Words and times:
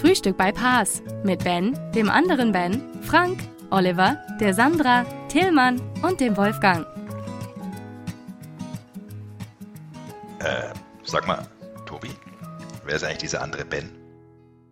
Frühstück 0.00 0.36
bei 0.36 0.52
Paas 0.52 1.02
mit 1.24 1.42
Ben, 1.44 1.76
dem 1.92 2.08
anderen 2.08 2.52
Ben, 2.52 2.80
Frank, 3.02 3.40
Oliver, 3.70 4.16
der 4.40 4.54
Sandra, 4.54 5.04
Tillmann 5.28 5.80
und 6.02 6.20
dem 6.20 6.36
Wolfgang. 6.36 6.86
Äh, 10.40 10.72
sag 11.02 11.26
mal, 11.26 11.46
Tobi, 11.84 12.10
wer 12.84 12.94
ist 12.96 13.02
eigentlich 13.04 13.18
dieser 13.18 13.42
andere 13.42 13.64
Ben? 13.64 13.90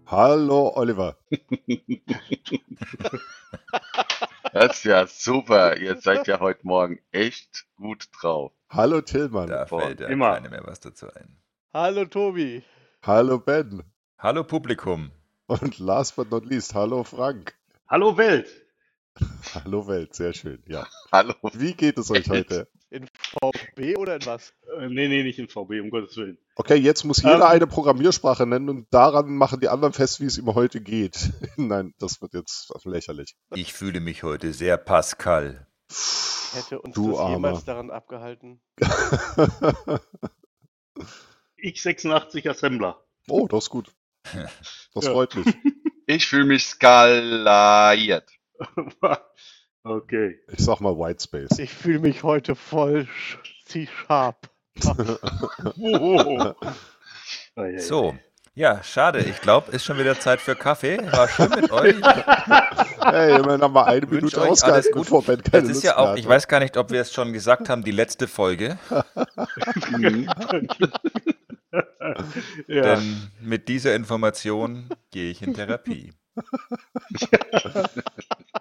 Hallo, 0.06 0.73
Oliver. 0.77 1.16
Das 4.52 4.77
ist 4.77 4.84
ja 4.84 5.06
super. 5.09 5.77
Ihr 5.77 5.96
seid 6.01 6.29
ja 6.29 6.38
heute 6.38 6.60
Morgen 6.66 7.01
echt 7.10 7.66
gut 7.77 8.09
drauf. 8.20 8.52
Hallo, 8.70 9.01
Tillmann. 9.01 9.48
Da 9.48 9.65
Boah, 9.65 9.80
fällt 9.82 10.01
ja 10.01 10.06
immer. 10.06 10.34
keiner 10.34 10.51
mehr 10.51 10.62
was 10.65 10.79
dazu 10.80 11.12
ein. 11.12 11.37
Hallo 11.74 12.04
Tobi. 12.04 12.62
Hallo, 13.02 13.38
Ben. 13.38 13.82
Hallo 14.18 14.45
Publikum. 14.45 15.10
Und 15.48 15.78
last 15.78 16.16
but 16.16 16.30
not 16.30 16.45
least, 16.45 16.74
hallo, 16.74 17.05
Frank. 17.05 17.54
Hallo 17.88 18.16
Welt. 18.16 18.48
Hallo, 19.54 19.87
Welt. 19.87 20.15
Sehr 20.15 20.34
schön, 20.34 20.62
ja. 20.66 20.87
Hallo. 21.10 21.32
Wie 21.54 21.73
geht 21.73 21.96
es 21.96 22.10
euch 22.10 22.29
heute? 22.29 22.68
In 22.90 23.09
VB 23.09 23.96
oder 23.96 24.16
in 24.16 24.26
was? 24.26 24.52
Äh, 24.79 24.88
nee, 24.88 25.09
nee, 25.09 25.23
nicht 25.23 25.38
in 25.38 25.48
VB, 25.48 25.80
um 25.80 25.88
Gottes 25.88 26.18
Willen. 26.18 26.37
Okay, 26.56 26.74
jetzt 26.74 27.04
muss 27.04 27.23
jeder 27.23 27.37
Ähm. 27.37 27.43
eine 27.43 27.66
Programmiersprache 27.66 28.45
nennen 28.45 28.68
und 28.68 28.88
daran 28.93 29.34
machen 29.34 29.60
die 29.60 29.71
anderen 29.71 29.95
fest, 29.95 30.21
wie 30.21 30.26
es 30.26 30.37
ihm 30.37 30.54
heute 30.54 30.82
geht. 30.82 31.30
Nein, 31.56 31.95
das 31.99 32.21
wird 32.21 32.34
jetzt 32.34 32.71
lächerlich. 32.84 33.37
Ich 33.54 33.73
fühle 33.73 34.01
mich 34.01 34.23
heute 34.23 34.52
sehr 34.52 34.76
Pascal. 34.76 35.66
Hätte 36.52 36.80
uns 36.82 36.95
Du 36.95 37.12
das 37.12 37.21
Armer. 37.21 37.32
jemals 37.37 37.65
daran 37.65 37.90
abgehalten? 37.90 38.60
X86 41.62 42.51
Assembler. 42.51 43.02
oh, 43.28 43.46
das 43.49 43.65
ist 43.65 43.71
gut. 43.71 43.95
Das 44.95 45.05
Ja. 45.05 45.13
freut 45.13 45.35
mich. 45.37 45.46
Ich 46.09 46.29
fühle 46.29 46.45
mich 46.45 46.65
skaliert. 46.65 48.30
okay. 49.83 50.38
Ich 50.52 50.65
sag 50.65 50.80
mal 50.80 50.96
Whitespace. 50.96 51.59
Ich 51.59 51.73
fühle 51.74 51.99
mich 51.99 52.23
heute 52.23 52.55
voll 52.55 53.09
C-sharp. 53.66 54.49
Oh. 55.80 56.52
So, 57.79 58.16
ja, 58.55 58.83
schade. 58.85 59.18
Ich 59.18 59.41
glaube, 59.41 59.73
ist 59.73 59.85
schon 59.85 59.99
wieder 59.99 60.18
Zeit 60.21 60.40
für 60.40 60.55
Kaffee. 60.55 60.99
War 61.11 61.27
schön 61.29 61.51
mit 61.51 61.73
euch. 61.73 61.96
Hey, 63.02 63.37
immerhin 63.40 63.61
haben 63.63 63.74
wir 63.74 63.87
eine 63.87 64.06
Minute 64.06 64.41
ausgehalten, 64.43 64.93
gut. 64.93 65.03
bevor 65.03 65.22
Ben 65.25 65.41
Das 65.43 65.50
keine 65.50 65.62
ist 65.65 65.72
Lust 65.75 65.84
ja 65.84 65.97
auch, 65.97 66.09
hatte. 66.11 66.21
ich 66.21 66.28
weiß 66.28 66.47
gar 66.47 66.61
nicht, 66.61 66.77
ob 66.77 66.91
wir 66.91 67.00
es 67.00 67.12
schon 67.12 67.33
gesagt 67.33 67.69
haben, 67.69 67.83
die 67.83 67.91
letzte 67.91 68.28
Folge. 68.28 68.78
Ja. 72.69 72.97
Denn 72.97 73.31
mit 73.41 73.69
dieser 73.69 73.94
Information 73.94 74.88
gehe 75.10 75.31
ich 75.31 75.43
in 75.43 75.54
Therapie. 75.54 76.12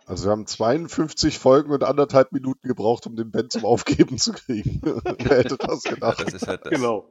Also 0.08 0.26
wir 0.26 0.32
haben 0.32 0.46
52 0.46 1.40
Folgen 1.40 1.72
und 1.72 1.84
anderthalb 1.84 2.32
Minuten 2.32 2.68
gebraucht, 2.68 3.08
um 3.08 3.16
den 3.16 3.32
Ben 3.32 3.50
zum 3.50 3.66
Aufgeben 3.66 4.18
zu 4.20 4.34
kriegen. 4.34 4.80
Wer 4.84 5.38
hätte 5.40 5.58
das 5.58 5.84
Ja, 5.86 5.96
gedacht? 5.96 6.22
das 6.22 6.34
ist 6.34 6.48
halt 6.48 6.62
das. 6.66 6.72
Genau. 6.74 7.10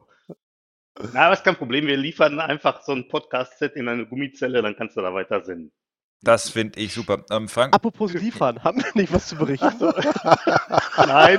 Na, 1.13 1.23
aber 1.27 1.35
ist 1.35 1.43
kein 1.45 1.57
Problem. 1.57 1.87
Wir 1.89 1.97
liefern 1.97 2.39
einfach 2.39 2.83
so 2.83 2.93
ein 2.93 3.09
Podcast-Set 3.09 3.75
in 3.75 3.89
eine 3.89 4.07
Gummizelle, 4.07 4.63
dann 4.63 4.77
kannst 4.77 4.97
du 4.97 5.01
da 5.01 5.13
weiter 5.13 5.43
senden. 5.45 5.73
Das 6.23 6.49
finde 6.49 6.79
ich 6.81 6.95
super. 6.95 7.25
Ähm, 7.31 7.49
Frank, 7.49 7.75
Apropos 7.75 8.15
liefern, 8.15 8.63
haben 8.63 8.79
wir 8.83 8.91
nicht 8.95 9.13
was 9.13 9.27
zu 9.27 9.37
berichten? 9.37 9.69
Nein, 10.97 11.39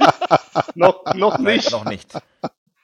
noch, 0.75 1.13
noch 1.15 1.39
nein, 1.39 1.55
nicht. 1.55 1.71
noch 1.71 1.85
nicht. 1.85 2.13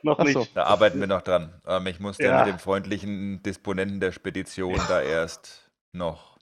Noch 0.03 0.19
Ach 0.19 0.28
so. 0.28 0.39
nicht. 0.39 0.56
Da 0.57 0.63
arbeiten 0.63 1.00
wir 1.00 1.07
noch 1.07 1.22
dran. 1.22 1.53
Ähm, 1.67 1.88
ich 1.88 2.00
musste 2.00 2.23
Ja. 2.23 2.39
mit 2.44 2.53
dem 2.53 2.59
freundlichen 2.59 3.41
Disponenten 3.44 4.00
der 4.00 4.12
Spedition 4.12 4.79
da 4.88 5.01
erst 5.01 5.69
noch. 5.94 6.38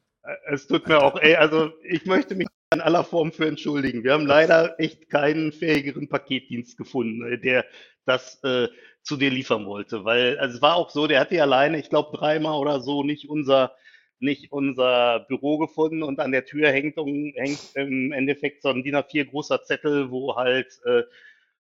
Es 0.51 0.67
tut 0.67 0.87
mir 0.87 1.01
auch, 1.01 1.19
ey, 1.19 1.35
also 1.35 1.71
ich 1.83 2.05
möchte 2.05 2.35
mich 2.35 2.47
in 2.73 2.81
aller 2.81 3.03
Form 3.03 3.31
für 3.31 3.47
entschuldigen. 3.47 4.03
Wir 4.03 4.13
haben 4.13 4.27
leider 4.27 4.79
echt 4.79 5.09
keinen 5.09 5.51
fähigeren 5.51 6.07
Paketdienst 6.07 6.77
gefunden, 6.77 7.25
äh, 7.31 7.39
der 7.39 7.65
das 8.05 8.41
äh, 8.43 8.67
zu 9.01 9.17
dir 9.17 9.29
liefern 9.31 9.65
wollte. 9.65 10.05
Weil 10.05 10.37
also 10.39 10.55
es 10.57 10.61
war 10.61 10.75
auch 10.75 10.89
so, 10.89 11.07
der 11.07 11.19
hatte 11.19 11.35
ja 11.35 11.43
alleine, 11.43 11.79
ich 11.79 11.89
glaube, 11.89 12.15
dreimal 12.15 12.59
oder 12.59 12.79
so 12.79 13.03
nicht 13.03 13.27
unser, 13.29 13.73
nicht 14.19 14.51
unser 14.51 15.21
Büro 15.27 15.57
gefunden 15.57 16.03
und 16.03 16.19
an 16.19 16.31
der 16.31 16.45
Tür 16.45 16.69
hängt, 16.69 16.97
um- 16.97 17.31
hängt 17.35 17.59
im 17.75 18.11
Endeffekt 18.11 18.61
so 18.61 18.69
ein 18.69 18.83
DIN 18.83 18.95
A4 18.97 19.25
großer 19.25 19.63
Zettel, 19.63 20.11
wo 20.11 20.35
halt 20.35 20.67
äh, 20.85 21.03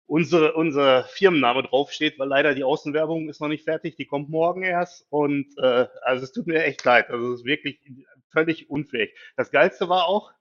unsere, 0.06 0.54
unser 0.54 1.04
Firmenname 1.04 1.62
draufsteht, 1.62 2.18
weil 2.18 2.28
leider 2.28 2.54
die 2.54 2.64
Außenwerbung 2.64 3.28
ist 3.28 3.40
noch 3.40 3.48
nicht 3.48 3.64
fertig, 3.64 3.96
die 3.96 4.06
kommt 4.06 4.28
morgen 4.28 4.62
erst. 4.62 5.06
Und 5.10 5.46
äh, 5.58 5.86
also 6.02 6.24
es 6.24 6.32
tut 6.32 6.46
mir 6.46 6.64
echt 6.64 6.84
leid. 6.84 7.10
Also 7.10 7.32
es 7.32 7.40
ist 7.40 7.46
wirklich 7.46 7.80
völlig 8.30 8.70
unfähig. 8.70 9.14
Das 9.36 9.50
Geilste 9.50 9.88
war 9.88 10.06
auch, 10.06 10.32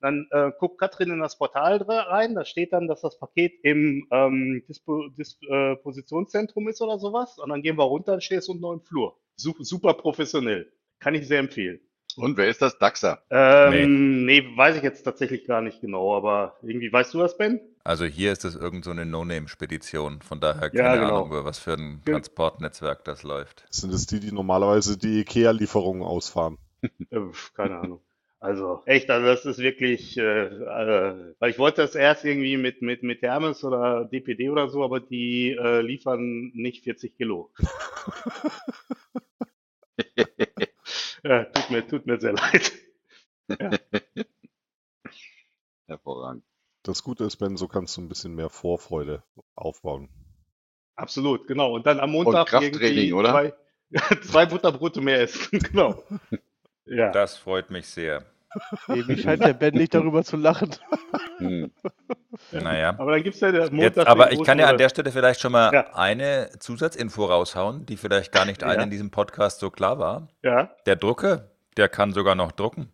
dann 0.00 0.26
äh, 0.30 0.52
guckt 0.58 0.78
Katrin 0.78 1.10
in 1.10 1.20
das 1.20 1.38
Portal 1.38 1.78
rein, 1.78 2.34
da 2.34 2.44
steht 2.44 2.72
dann, 2.72 2.86
dass 2.86 3.00
das 3.00 3.18
Paket 3.18 3.54
im 3.62 4.06
ähm, 4.10 4.62
Dispo 4.68 5.08
Dispositionszentrum 5.08 6.68
ist 6.68 6.82
oder 6.82 6.98
sowas. 6.98 7.38
Und 7.38 7.48
dann 7.48 7.62
gehen 7.62 7.78
wir 7.78 7.84
runter 7.84 8.14
und 8.14 8.22
steht 8.22 8.40
es 8.40 8.48
unten 8.48 8.62
noch 8.62 8.72
im 8.72 8.82
Flur. 8.82 9.18
Super, 9.36 9.64
super 9.64 9.94
professionell. 9.94 10.70
Kann 10.98 11.14
ich 11.14 11.26
sehr 11.26 11.40
empfehlen. 11.40 11.80
Und 12.16 12.36
wer 12.36 12.48
ist 12.48 12.62
das? 12.62 12.78
Daxa. 12.78 13.22
Ähm, 13.30 14.24
nee. 14.24 14.42
weiß 14.56 14.76
ich 14.76 14.82
jetzt 14.82 15.02
tatsächlich 15.02 15.46
gar 15.46 15.60
nicht 15.60 15.80
genau, 15.80 16.16
aber 16.16 16.56
irgendwie, 16.62 16.92
weißt 16.92 17.12
du 17.14 17.18
das, 17.18 17.36
Ben? 17.36 17.60
Also 17.86 18.04
hier 18.04 18.32
ist 18.32 18.44
es 18.44 18.56
irgend 18.56 18.84
so 18.84 18.90
eine 18.90 19.06
No-Name-Spedition. 19.06 20.20
Von 20.20 20.40
daher 20.40 20.74
Ja, 20.74 20.82
keine 20.82 21.02
genau. 21.02 21.18
Ahnung, 21.18 21.28
über 21.28 21.44
was 21.44 21.60
für 21.60 21.74
ein 21.74 22.02
Transportnetzwerk 22.04 23.04
das 23.04 23.22
läuft. 23.22 23.64
Sind 23.70 23.94
es 23.94 24.06
die, 24.06 24.18
die 24.18 24.32
normalerweise 24.32 24.98
die 24.98 25.20
IKEA-Lieferungen 25.20 26.02
ausfahren? 26.02 26.58
Keine 27.54 27.78
Ahnung. 27.78 28.00
Also 28.40 28.82
echt, 28.86 29.08
also 29.08 29.24
das 29.26 29.46
ist 29.46 29.58
wirklich, 29.58 30.18
äh, 30.18 30.46
äh, 30.46 31.34
weil 31.38 31.50
ich 31.50 31.60
wollte 31.60 31.82
das 31.82 31.94
erst 31.94 32.24
irgendwie 32.24 32.56
mit 32.56 32.82
mit 32.82 33.04
mit 33.04 33.22
Hermes 33.22 33.62
oder 33.64 34.04
DPD 34.04 34.50
oder 34.50 34.68
so, 34.68 34.82
aber 34.84 34.98
die 35.00 35.52
äh, 35.52 35.80
liefern 35.80 36.50
nicht 36.54 36.82
40 36.84 37.16
Kilo. 37.16 37.52
ja, 41.24 41.44
tut 41.44 41.70
mir 41.70 41.86
tut 41.86 42.06
mir 42.06 42.20
sehr 42.20 42.32
leid. 42.32 42.72
Hervorragend. 45.86 46.42
Das 46.86 47.02
Gute 47.02 47.24
ist, 47.24 47.36
Ben, 47.38 47.56
so 47.56 47.66
kannst 47.66 47.96
du 47.96 48.00
ein 48.00 48.08
bisschen 48.08 48.34
mehr 48.34 48.48
Vorfreude 48.48 49.22
aufbauen. 49.56 50.08
Absolut, 50.94 51.46
genau. 51.48 51.72
Und 51.74 51.84
dann 51.86 51.98
am 51.98 52.10
Montag 52.12 52.46
Krafttraining, 52.46 52.80
irgendwie 52.80 53.12
oder? 53.12 53.30
Zwei, 53.32 53.52
zwei 54.22 54.46
Butterbrote 54.46 55.00
mehr 55.00 55.20
essen, 55.20 55.58
genau. 55.72 56.02
Ja. 56.84 57.10
Das 57.10 57.36
freut 57.36 57.70
mich 57.70 57.88
sehr. 57.88 58.24
Irgendwie 58.88 59.18
scheint 59.20 59.42
der 59.42 59.52
Ben 59.52 59.74
nicht 59.74 59.92
darüber 59.94 60.22
zu 60.24 60.36
lachen. 60.36 60.70
Hm. 61.38 61.70
Naja. 62.50 62.94
Aber 62.98 63.12
dann 63.12 63.22
gibt's 63.22 63.40
ja 63.40 63.52
der 63.52 63.70
Montag. 63.70 63.96
Jetzt, 63.96 64.06
aber 64.06 64.32
ich 64.32 64.42
kann 64.42 64.58
ja 64.58 64.68
an 64.70 64.78
der 64.78 64.88
Stelle 64.88 65.12
vielleicht 65.12 65.38
schon 65.38 65.52
mal 65.52 65.70
Ja. 65.70 65.94
eine 65.94 66.48
Zusatzinfo 66.60 67.26
raushauen, 67.26 67.84
die 67.84 67.98
vielleicht 67.98 68.32
gar 68.32 68.46
nicht 68.46 68.64
allen 68.64 68.78
Ja. 68.78 68.84
in 68.84 68.90
diesem 68.90 69.10
Podcast 69.10 69.60
so 69.60 69.68
klar 69.70 69.98
war. 69.98 70.28
Ja, 70.42 70.74
Der 70.86 70.96
Drucker, 70.96 71.50
der 71.76 71.90
kann 71.90 72.14
sogar 72.14 72.34
noch 72.36 72.52
drucken. 72.52 72.90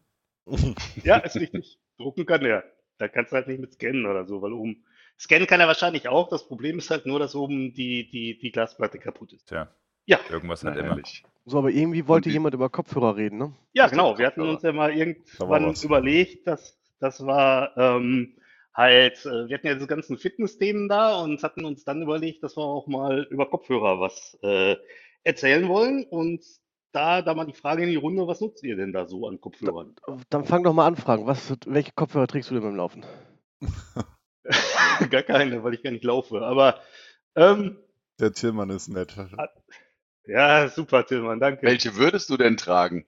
ja, 1.04 1.18
ist 1.18 1.36
richtig. 1.36 1.78
Drucken 1.98 2.26
kann 2.26 2.44
er. 2.44 2.64
Da 3.02 3.08
kannst 3.08 3.32
du 3.32 3.36
halt 3.36 3.48
nicht 3.48 3.58
mit 3.60 3.72
scannen 3.74 4.06
oder 4.06 4.24
so, 4.24 4.40
weil 4.42 4.52
oben. 4.52 4.84
Scannen 5.18 5.48
kann 5.48 5.60
er 5.60 5.66
wahrscheinlich 5.66 6.06
auch. 6.08 6.28
Das 6.28 6.46
Problem 6.46 6.78
ist 6.78 6.88
halt 6.90 7.04
nur, 7.04 7.18
dass 7.18 7.34
oben 7.34 7.74
die, 7.74 8.08
die, 8.08 8.38
die 8.38 8.52
Glasplatte 8.52 8.98
kaputt 8.98 9.32
ist. 9.32 9.48
Tja, 9.48 9.68
Ja, 10.06 10.20
irgendwas 10.30 10.64
hat 10.64 10.76
immer. 10.76 10.98
So, 11.44 11.58
aber 11.58 11.70
irgendwie 11.70 12.06
wollte 12.06 12.28
die- 12.28 12.34
jemand 12.34 12.54
über 12.54 12.70
Kopfhörer 12.70 13.16
reden, 13.16 13.38
ne? 13.38 13.52
ja, 13.72 13.84
Das 13.84 13.90
genau. 13.90 14.16
Wir 14.16 14.26
hatten 14.26 14.42
uns 14.42 14.62
ja 14.62 14.72
mal 14.72 14.92
irgendwann 14.96 15.74
überlegt, 15.82 16.46
dass 16.46 16.78
das 17.00 17.26
war 17.26 17.76
ähm, 17.76 18.36
halt, 18.72 19.26
äh, 19.26 19.48
wir 19.48 19.56
hatten 19.58 19.66
ja 19.66 19.74
diese 19.74 19.88
ganzen 19.88 20.16
Fitness-Themen 20.16 20.88
da 20.88 21.20
und 21.20 21.42
hatten 21.42 21.64
uns 21.64 21.84
dann 21.84 22.00
überlegt, 22.02 22.44
dass 22.44 22.56
wir 22.56 22.62
auch 22.62 22.86
mal 22.86 23.26
über 23.30 23.50
Kopfhörer 23.50 23.98
was 23.98 24.38
äh, 24.42 24.76
erzählen 25.24 25.68
wollen. 25.68 26.04
Und 26.04 26.44
da, 26.92 27.22
da 27.22 27.34
mal 27.34 27.46
die 27.46 27.52
Frage 27.52 27.82
in 27.82 27.90
die 27.90 27.96
Runde, 27.96 28.26
was 28.26 28.40
nutzt 28.40 28.62
ihr 28.62 28.76
denn 28.76 28.92
da 28.92 29.06
so 29.06 29.26
an 29.26 29.40
Kopfhörern? 29.40 29.94
Dann 30.30 30.44
fang 30.44 30.62
doch 30.62 30.72
mal 30.72 30.86
an, 30.86 30.96
Frank. 30.96 31.26
Was, 31.26 31.54
welche 31.66 31.92
Kopfhörer 31.92 32.26
trägst 32.26 32.50
du 32.50 32.54
denn 32.54 32.62
beim 32.62 32.76
Laufen? 32.76 33.04
Gar 35.10 35.22
keine, 35.22 35.62
weil 35.62 35.74
ich 35.74 35.82
gar 35.82 35.90
nicht 35.92 36.04
laufe. 36.04 36.42
Aber 36.42 36.80
ähm, 37.36 37.78
Der 38.20 38.32
Tillmann 38.32 38.70
ist 38.70 38.88
nett. 38.88 39.16
ja, 40.26 40.68
super, 40.68 41.06
Tillmann, 41.06 41.40
danke. 41.40 41.66
Welche 41.66 41.96
würdest 41.96 42.28
du 42.28 42.36
denn 42.36 42.56
tragen? 42.56 43.06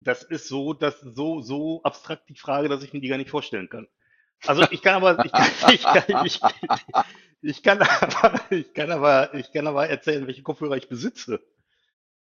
das 0.00 0.22
ist 0.22 0.48
so, 0.48 0.72
das 0.72 0.98
so, 1.00 1.40
so 1.40 1.82
abstrakt 1.82 2.28
die 2.28 2.36
Frage, 2.36 2.68
dass 2.68 2.82
ich 2.82 2.92
mir 2.92 3.00
die 3.00 3.08
gar 3.08 3.18
nicht 3.18 3.30
vorstellen 3.30 3.68
kann. 3.68 3.86
Also 4.46 4.62
ich 4.70 4.80
kann 4.80 4.94
aber, 4.94 5.22
ich 5.24 5.32
kann, 5.32 5.74
ich 5.74 5.82
kann, 5.82 6.26
ich, 6.26 6.40
ich 7.42 7.62
kann 7.62 7.82
aber, 7.82 8.40
ich 8.50 8.72
kann 8.72 8.90
aber, 8.90 9.34
ich 9.34 9.52
kann 9.52 9.66
aber 9.66 9.88
erzählen, 9.88 10.26
welche 10.26 10.42
Kopfhörer 10.42 10.76
ich 10.76 10.88
besitze. 10.88 11.40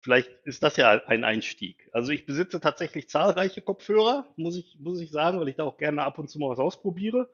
Vielleicht 0.06 0.30
ist 0.44 0.62
das 0.62 0.78
ja 0.78 1.02
ein 1.08 1.24
Einstieg. 1.24 1.90
Also 1.92 2.12
ich 2.12 2.28
besitze 2.28 2.60
tatsächlich 2.60 3.10
zahlreiche 3.10 3.64
Kopfhörer, 3.64 4.28
muss 4.36 4.56
ich, 4.56 4.78
muss 4.80 5.02
ich 5.02 5.10
sagen, 5.10 5.40
weil 5.40 5.48
ich 5.48 5.56
da 5.56 5.64
auch 5.64 5.78
gerne 5.78 6.04
ab 6.04 6.20
und 6.20 6.30
zu 6.30 6.38
mal 6.38 6.52
was 6.52 6.60
ausprobiere. 6.60 7.28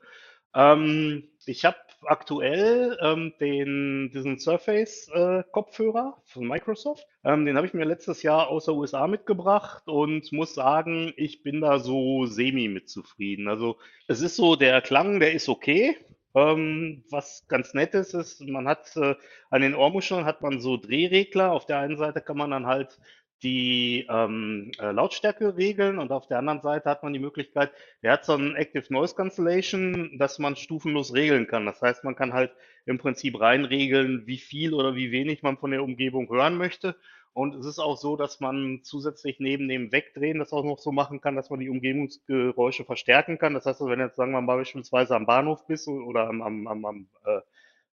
Ähm, 0.55 1.27
ich 1.45 1.65
habe 1.65 1.75
aktuell 2.05 2.97
ähm, 3.01 3.33
den, 3.41 4.09
diesen 4.13 4.39
Surface-Kopfhörer 4.39 6.21
von 6.23 6.47
Microsoft. 6.47 7.05
Ähm, 7.25 7.45
den 7.45 7.57
habe 7.57 7.67
ich 7.67 7.73
mir 7.73 7.83
letztes 7.83 8.23
Jahr 8.23 8.47
aus 8.47 8.63
der 8.63 8.75
USA 8.75 9.05
mitgebracht 9.05 9.89
und 9.89 10.31
muss 10.31 10.55
sagen, 10.55 11.11
ich 11.17 11.43
bin 11.43 11.59
da 11.59 11.79
so 11.79 12.25
semi 12.25 12.69
mit 12.69 12.89
zufrieden. 12.89 13.49
Also 13.49 13.79
es 14.07 14.21
ist 14.21 14.37
so, 14.37 14.55
der 14.55 14.81
Klang, 14.81 15.19
der 15.19 15.33
ist 15.33 15.49
okay. 15.49 15.97
Ähm, 16.33 17.03
was 17.09 17.45
ganz 17.47 17.73
nett 17.73 17.93
ist, 17.93 18.13
ist, 18.13 18.41
man 18.41 18.67
hat 18.67 18.95
äh, 18.95 19.15
an 19.49 19.61
den 19.61 19.75
Ohrmuscheln 19.75 20.25
hat 20.25 20.41
man 20.41 20.61
so 20.61 20.77
Drehregler. 20.77 21.51
Auf 21.51 21.65
der 21.65 21.79
einen 21.79 21.97
Seite 21.97 22.21
kann 22.21 22.37
man 22.37 22.51
dann 22.51 22.67
halt 22.67 22.99
die 23.43 24.05
ähm, 24.09 24.71
äh, 24.79 24.91
Lautstärke 24.91 25.57
regeln 25.57 25.97
und 25.97 26.11
auf 26.11 26.27
der 26.27 26.37
anderen 26.37 26.61
Seite 26.61 26.89
hat 26.89 27.01
man 27.03 27.13
die 27.13 27.19
Möglichkeit, 27.19 27.71
der 28.03 28.13
hat 28.13 28.25
so 28.25 28.35
ein 28.35 28.55
Active 28.55 28.85
Noise 28.93 29.15
Cancellation, 29.15 30.17
dass 30.19 30.37
man 30.37 30.55
stufenlos 30.55 31.13
regeln 31.13 31.47
kann. 31.47 31.65
Das 31.65 31.81
heißt, 31.81 32.03
man 32.03 32.15
kann 32.15 32.33
halt 32.33 32.51
im 32.85 32.97
Prinzip 32.99 33.39
reinregeln, 33.39 34.27
wie 34.27 34.37
viel 34.37 34.73
oder 34.73 34.95
wie 34.95 35.11
wenig 35.11 35.41
man 35.41 35.57
von 35.57 35.71
der 35.71 35.83
Umgebung 35.83 36.29
hören 36.29 36.55
möchte. 36.57 36.95
Und 37.33 37.55
es 37.55 37.65
ist 37.65 37.79
auch 37.79 37.97
so, 37.97 38.17
dass 38.17 38.41
man 38.41 38.81
zusätzlich 38.83 39.39
neben 39.39 39.69
dem 39.69 39.91
Wegdrehen 39.91 40.39
das 40.39 40.51
auch 40.51 40.65
noch 40.65 40.79
so 40.79 40.91
machen 40.91 41.21
kann, 41.21 41.35
dass 41.35 41.49
man 41.49 41.61
die 41.61 41.69
Umgebungsgeräusche 41.69 42.83
verstärken 42.83 43.37
kann. 43.37 43.53
Das 43.53 43.65
heißt, 43.65 43.79
wenn 43.81 43.99
du 43.99 44.05
jetzt 44.05 44.17
sagen 44.17 44.33
wir 44.33 44.41
mal 44.41 44.57
beispielsweise 44.57 45.15
am 45.15 45.25
Bahnhof 45.25 45.65
bist 45.65 45.87
oder 45.87 46.27
am, 46.27 46.41
am, 46.41 46.67
am, 46.67 46.85
am 46.85 47.07
äh, 47.25 47.39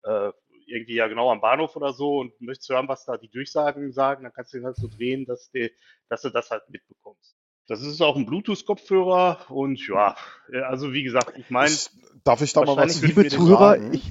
äh, 0.04 0.33
irgendwie 0.68 0.95
ja 0.95 1.07
genau 1.07 1.31
am 1.31 1.42
Bahnhof 1.42 1.75
oder 1.75 1.94
so 1.94 2.19
und 2.19 2.39
möchtest 2.42 2.69
hören, 2.69 2.88
was 2.88 3.06
da 3.06 3.18
die 3.18 3.30
Durchsagen 3.30 3.92
sagen, 3.92 4.24
dann 4.24 4.33
kannst 4.33 4.54
du 4.54 4.57
ihn 4.57 4.66
halt 4.66 4.75
so 4.75 4.88
drehen, 4.88 5.25
dass, 5.25 5.50
die, 5.51 5.72
dass 6.10 6.22
du 6.22 6.30
das 6.30 6.51
halt 6.51 6.63
mitbekommst. 6.69 7.36
Das 7.68 7.81
ist 7.81 8.01
auch 8.01 8.18
ein 8.18 8.25
Bluetooth-Kopfhörer 8.25 9.45
und 9.50 9.88
ja, 9.88 10.18
also 10.68 10.92
wie 10.92 11.04
gesagt, 11.04 11.38
ich 11.38 11.50
meine. 11.50 11.74
Darf 12.24 12.42
ich 12.42 12.51
da 12.54 12.66
mal 12.66 12.75
was 12.75 13.01
Liebe 13.01 13.27
Zuhörer, 13.27 13.77
ich, 13.94 14.04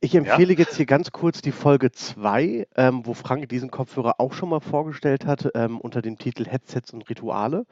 ich 0.00 0.14
empfehle 0.14 0.52
ja? 0.52 0.58
jetzt 0.58 0.76
hier 0.76 0.86
ganz 0.86 1.12
kurz 1.12 1.40
die 1.40 1.52
Folge 1.52 1.90
2, 1.90 2.66
ähm, 2.76 3.06
wo 3.06 3.14
Frank 3.14 3.48
diesen 3.48 3.70
Kopfhörer 3.70 4.20
auch 4.20 4.34
schon 4.34 4.50
mal 4.50 4.60
vorgestellt 4.60 5.24
hat, 5.24 5.50
ähm, 5.54 5.80
unter 5.80 6.02
dem 6.02 6.18
Titel 6.18 6.46
Headsets 6.46 6.92
und 6.92 7.08
Rituale. 7.08 7.66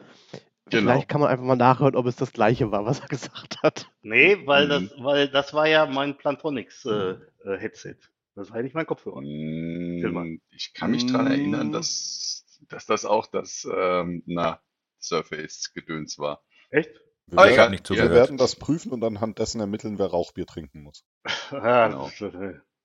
Genau. 0.70 0.92
Vielleicht 0.92 1.08
kann 1.08 1.20
man 1.20 1.28
einfach 1.28 1.44
mal 1.44 1.56
nachhören, 1.56 1.96
ob 1.96 2.06
es 2.06 2.16
das 2.16 2.32
gleiche 2.32 2.70
war, 2.70 2.86
was 2.86 3.00
er 3.00 3.08
gesagt 3.08 3.62
hat. 3.62 3.90
Nee, 4.02 4.38
weil, 4.46 4.66
mhm. 4.66 4.68
das, 4.70 4.82
weil 4.98 5.28
das 5.28 5.52
war 5.52 5.68
ja 5.68 5.86
mein 5.86 6.16
Plantronics-Headset. 6.16 7.90
Äh, 7.90 7.94
das 8.34 8.50
war 8.50 8.56
ja 8.56 8.62
nicht 8.62 8.74
mein 8.74 8.86
Kopfhörer. 8.86 9.20
Mm, 9.20 10.40
ich 10.50 10.72
kann 10.72 10.92
mich 10.92 11.06
daran 11.06 11.26
erinnern, 11.26 11.68
mm. 11.68 11.72
dass, 11.72 12.46
dass 12.68 12.86
das 12.86 13.04
auch 13.04 13.26
das 13.26 13.68
ähm, 13.70 14.22
na, 14.24 14.60
Surface-Gedöns 15.00 16.18
war. 16.18 16.42
Echt? 16.70 17.01
Wir, 17.26 17.38
werden, 17.38 17.56
werden, 17.56 17.70
nicht 17.70 17.90
wir 17.90 18.10
werden 18.10 18.36
das 18.36 18.56
prüfen 18.56 18.92
und 18.92 19.02
anhand 19.04 19.38
dessen 19.38 19.60
ermitteln, 19.60 19.98
wer 19.98 20.08
Rauchbier 20.08 20.46
trinken 20.46 20.82
muss. 20.82 21.04
genau. 21.50 22.10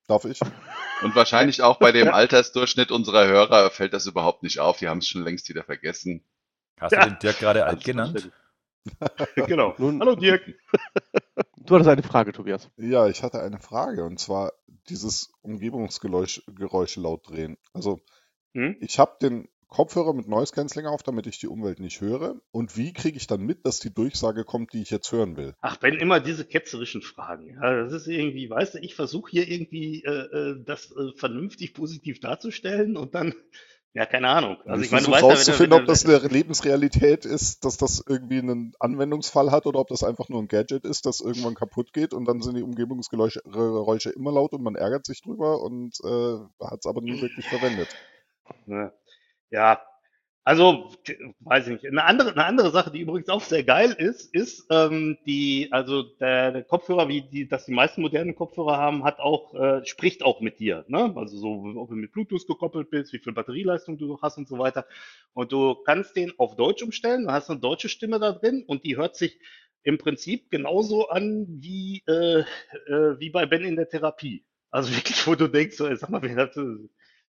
Darf 0.06 0.24
ich? 0.24 0.40
Und 1.02 1.14
wahrscheinlich 1.14 1.62
auch 1.62 1.78
bei 1.78 1.92
dem 1.92 2.08
Altersdurchschnitt 2.08 2.90
unserer 2.90 3.26
Hörer 3.26 3.70
fällt 3.70 3.92
das 3.92 4.06
überhaupt 4.06 4.42
nicht 4.42 4.58
auf. 4.58 4.78
Die 4.78 4.88
haben 4.88 4.98
es 4.98 5.08
schon 5.08 5.22
längst 5.22 5.48
wieder 5.50 5.64
vergessen. 5.64 6.24
Hast 6.80 6.92
ja. 6.92 7.04
du 7.04 7.10
den 7.10 7.18
Dirk 7.18 7.38
gerade 7.38 7.66
alt 7.66 7.84
genannt? 7.84 8.30
genau. 9.34 9.74
Nun, 9.78 10.00
Hallo 10.00 10.14
Dirk. 10.14 10.42
Du 11.56 11.74
hattest 11.74 11.90
eine 11.90 12.02
Frage, 12.02 12.32
Tobias. 12.32 12.70
Ja, 12.78 13.08
ich 13.08 13.22
hatte 13.22 13.42
eine 13.42 13.60
Frage 13.60 14.04
und 14.04 14.18
zwar 14.18 14.54
dieses 14.88 15.34
Umgebungsgeräusche 15.42 17.00
laut 17.00 17.28
drehen. 17.28 17.58
Also 17.74 18.00
hm? 18.54 18.78
ich 18.80 18.98
habe 18.98 19.18
den 19.20 19.50
Kopfhörer 19.68 20.14
mit 20.14 20.28
Noise 20.28 20.54
Cancelling 20.54 20.86
auf, 20.86 21.02
damit 21.02 21.26
ich 21.26 21.38
die 21.38 21.46
Umwelt 21.46 21.78
nicht 21.78 22.00
höre. 22.00 22.40
Und 22.50 22.76
wie 22.76 22.92
kriege 22.92 23.16
ich 23.16 23.26
dann 23.26 23.42
mit, 23.42 23.66
dass 23.66 23.80
die 23.80 23.92
Durchsage 23.92 24.44
kommt, 24.44 24.72
die 24.72 24.82
ich 24.82 24.90
jetzt 24.90 25.12
hören 25.12 25.36
will? 25.36 25.54
Ach, 25.60 25.76
Ben, 25.76 25.96
immer 25.96 26.20
diese 26.20 26.44
ketzerischen 26.44 27.02
Fragen. 27.02 27.54
Ja, 27.54 27.84
das 27.84 27.92
ist 27.92 28.06
irgendwie, 28.06 28.48
weißt 28.48 28.74
du, 28.74 28.78
ich 28.78 28.94
versuche 28.94 29.30
hier 29.30 29.48
irgendwie 29.48 30.02
äh, 30.04 30.10
äh, 30.10 30.64
das 30.64 30.90
äh, 30.92 31.12
vernünftig 31.16 31.74
positiv 31.74 32.20
darzustellen 32.20 32.96
und 32.96 33.14
dann 33.14 33.34
ja, 33.94 34.06
keine 34.06 34.28
Ahnung. 34.28 34.58
Also 34.66 34.84
ich, 34.84 34.92
meine, 34.92 35.08
rauszufinden, 35.08 35.76
ja, 35.76 35.80
ob 35.80 35.86
das 35.86 36.04
eine 36.04 36.18
Lebensrealität 36.18 37.24
ist, 37.24 37.64
dass 37.64 37.78
das 37.78 38.04
irgendwie 38.06 38.38
einen 38.38 38.74
Anwendungsfall 38.78 39.50
hat 39.50 39.66
oder 39.66 39.80
ob 39.80 39.88
das 39.88 40.04
einfach 40.04 40.28
nur 40.28 40.42
ein 40.42 40.48
Gadget 40.48 40.84
ist, 40.84 41.06
das 41.06 41.20
irgendwann 41.20 41.54
kaputt 41.54 41.92
geht 41.92 42.12
und 42.12 42.26
dann 42.26 42.42
sind 42.42 42.56
die 42.56 42.62
Umgebungsgeräusche 42.62 44.10
immer 44.10 44.32
laut 44.32 44.52
und 44.52 44.62
man 44.62 44.76
ärgert 44.76 45.06
sich 45.06 45.22
drüber 45.22 45.62
und 45.62 45.98
äh, 46.04 46.64
hat 46.64 46.80
es 46.80 46.86
aber 46.86 47.00
nie 47.00 47.20
wirklich 47.20 47.48
verwendet. 47.48 47.88
Ja, 48.66 48.92
also, 50.48 50.90
weiß 51.40 51.66
ich 51.66 51.72
nicht. 51.74 51.86
Eine 51.86 52.04
andere, 52.04 52.30
eine 52.32 52.46
andere 52.46 52.70
Sache, 52.70 52.90
die 52.90 53.00
übrigens 53.00 53.28
auch 53.28 53.42
sehr 53.42 53.64
geil 53.64 53.94
ist, 53.98 54.34
ist 54.34 54.66
ähm, 54.70 55.18
die, 55.26 55.68
also 55.72 56.02
der, 56.02 56.52
der 56.52 56.64
Kopfhörer, 56.64 57.06
wie 57.06 57.20
die, 57.20 57.46
das 57.46 57.66
die 57.66 57.74
meisten 57.74 58.00
modernen 58.00 58.34
Kopfhörer 58.34 58.78
haben, 58.78 59.04
hat 59.04 59.18
auch, 59.20 59.52
äh, 59.54 59.84
spricht 59.84 60.22
auch 60.22 60.40
mit 60.40 60.58
dir. 60.58 60.86
Ne? 60.88 61.12
Also 61.16 61.36
so, 61.36 61.74
ob 61.76 61.90
du 61.90 61.96
mit 61.96 62.12
Bluetooth 62.12 62.46
gekoppelt 62.46 62.88
bist, 62.88 63.12
wie 63.12 63.18
viel 63.18 63.34
Batterieleistung 63.34 63.98
du 63.98 64.22
hast 64.22 64.38
und 64.38 64.48
so 64.48 64.58
weiter. 64.58 64.86
Und 65.34 65.52
du 65.52 65.74
kannst 65.84 66.16
den 66.16 66.32
auf 66.38 66.56
Deutsch 66.56 66.82
umstellen, 66.82 67.24
du 67.24 67.30
hast 67.30 67.50
eine 67.50 67.60
deutsche 67.60 67.90
Stimme 67.90 68.18
da 68.18 68.32
drin 68.32 68.64
und 68.66 68.84
die 68.84 68.96
hört 68.96 69.16
sich 69.16 69.38
im 69.82 69.98
Prinzip 69.98 70.50
genauso 70.50 71.10
an 71.10 71.46
wie, 71.60 72.02
äh, 72.06 72.40
äh, 72.86 73.20
wie 73.20 73.28
bei 73.28 73.44
Ben 73.44 73.64
in 73.64 73.76
der 73.76 73.90
Therapie. 73.90 74.46
Also 74.70 74.90
wirklich, 74.96 75.26
wo 75.26 75.34
du 75.34 75.46
denkst, 75.46 75.76
so, 75.76 75.94
sag 75.94 76.08
mal, 76.08 76.22
wen 76.22 76.38
hat, 76.38 76.54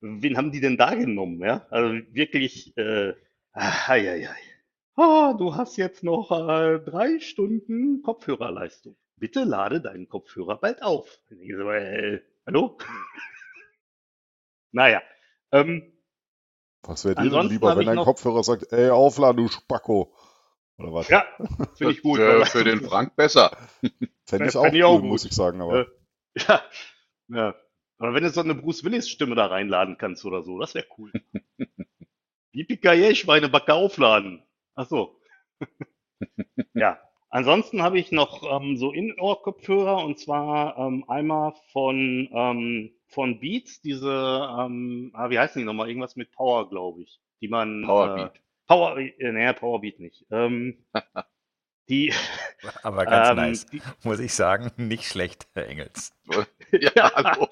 wen 0.05 0.37
haben 0.37 0.51
die 0.51 0.61
denn 0.61 0.77
da 0.77 0.93
genommen? 0.93 1.41
Ja, 1.41 1.65
also 1.69 1.93
wirklich, 2.11 2.75
äh, 2.77 3.13
ai, 3.53 4.09
ai, 4.09 4.29
ai. 4.29 4.55
Ah, 4.97 5.33
du 5.33 5.55
hast 5.55 5.77
jetzt 5.77 6.03
noch 6.03 6.31
äh, 6.31 6.79
drei 6.79 7.19
Stunden 7.19 8.01
Kopfhörerleistung. 8.01 8.95
Bitte 9.17 9.43
lade 9.43 9.81
deinen 9.81 10.07
Kopfhörer 10.07 10.57
bald 10.57 10.81
auf. 10.81 11.19
Ich 11.29 11.53
so, 11.55 11.69
äh, 11.69 12.21
hallo? 12.45 12.77
naja. 14.71 15.01
Ähm, 15.51 15.91
was 16.83 17.03
wäre 17.03 17.15
dir 17.15 17.29
denn 17.29 17.49
lieber, 17.49 17.75
wenn 17.75 17.85
dein 17.85 17.97
Kopfhörer 17.97 18.43
sagt, 18.43 18.71
ey, 18.71 18.89
aufladen, 18.89 19.43
du 19.43 19.51
Spacko? 19.51 20.13
Oder 20.77 20.93
was? 20.93 21.09
Ja, 21.09 21.25
finde 21.75 21.93
ich 21.93 22.01
gut. 22.01 22.19
Äh, 22.19 22.45
für 22.45 22.63
den 22.63 22.81
Frank 22.81 23.15
besser. 23.15 23.57
Fände 24.25 24.49
ich 24.49 24.55
auch, 24.55 24.65
ich 24.71 24.83
auch 24.83 24.99
gut, 24.99 25.09
muss 25.09 25.25
ich 25.25 25.33
sagen, 25.33 25.61
aber. 25.61 25.81
Äh, 25.81 25.85
ja, 26.47 26.61
ja. 27.29 27.55
Aber 28.05 28.15
wenn 28.15 28.23
du 28.23 28.29
so 28.29 28.41
eine 28.41 28.55
Bruce 28.55 28.83
Willis-Stimme 28.83 29.35
da 29.35 29.47
reinladen 29.47 29.97
kannst 29.97 30.25
oder 30.25 30.43
so, 30.43 30.59
das 30.59 30.75
wäre 30.75 30.85
cool. 30.97 31.11
Yippie 32.51 33.15
Schweine 33.15 33.49
Backe 33.49 33.73
aufladen. 33.73 34.43
Ach 34.75 34.87
so. 34.87 35.19
ja. 36.73 36.99
Ansonsten 37.29 37.81
habe 37.81 37.99
ich 37.99 38.11
noch 38.11 38.43
ähm, 38.49 38.77
so 38.77 38.93
In-Ohr-Kopfhörer 38.93 40.05
und 40.05 40.19
zwar 40.19 40.77
ähm, 40.77 41.03
einmal 41.09 41.53
von, 41.73 42.29
ähm, 42.31 42.91
von 43.07 43.39
Beats, 43.41 43.81
diese, 43.81 44.09
ähm, 44.57 45.11
ah, 45.13 45.29
wie 45.29 45.39
heißen 45.39 45.59
die 45.59 45.65
nochmal? 45.65 45.89
Irgendwas 45.89 46.15
mit 46.15 46.31
Power, 46.31 46.69
glaube 46.69 47.01
ich. 47.01 47.19
Die 47.41 47.49
man. 47.49 47.83
Powerbeat. 47.85 48.35
Äh, 48.35 48.39
Power, 48.67 48.97
äh, 48.97 49.31
naja, 49.33 49.51
Powerbeat 49.51 49.99
nicht. 49.99 50.25
Ähm, 50.31 50.85
die, 51.89 52.13
Aber 52.83 53.05
ganz 53.05 53.29
ähm, 53.31 53.35
nice, 53.35 53.65
die, 53.65 53.81
muss 54.03 54.19
ich 54.19 54.33
sagen, 54.33 54.71
nicht 54.77 55.05
schlecht, 55.05 55.47
Herr 55.53 55.67
Engels. 55.67 56.13
ja, 56.95 57.11
hallo. 57.13 57.47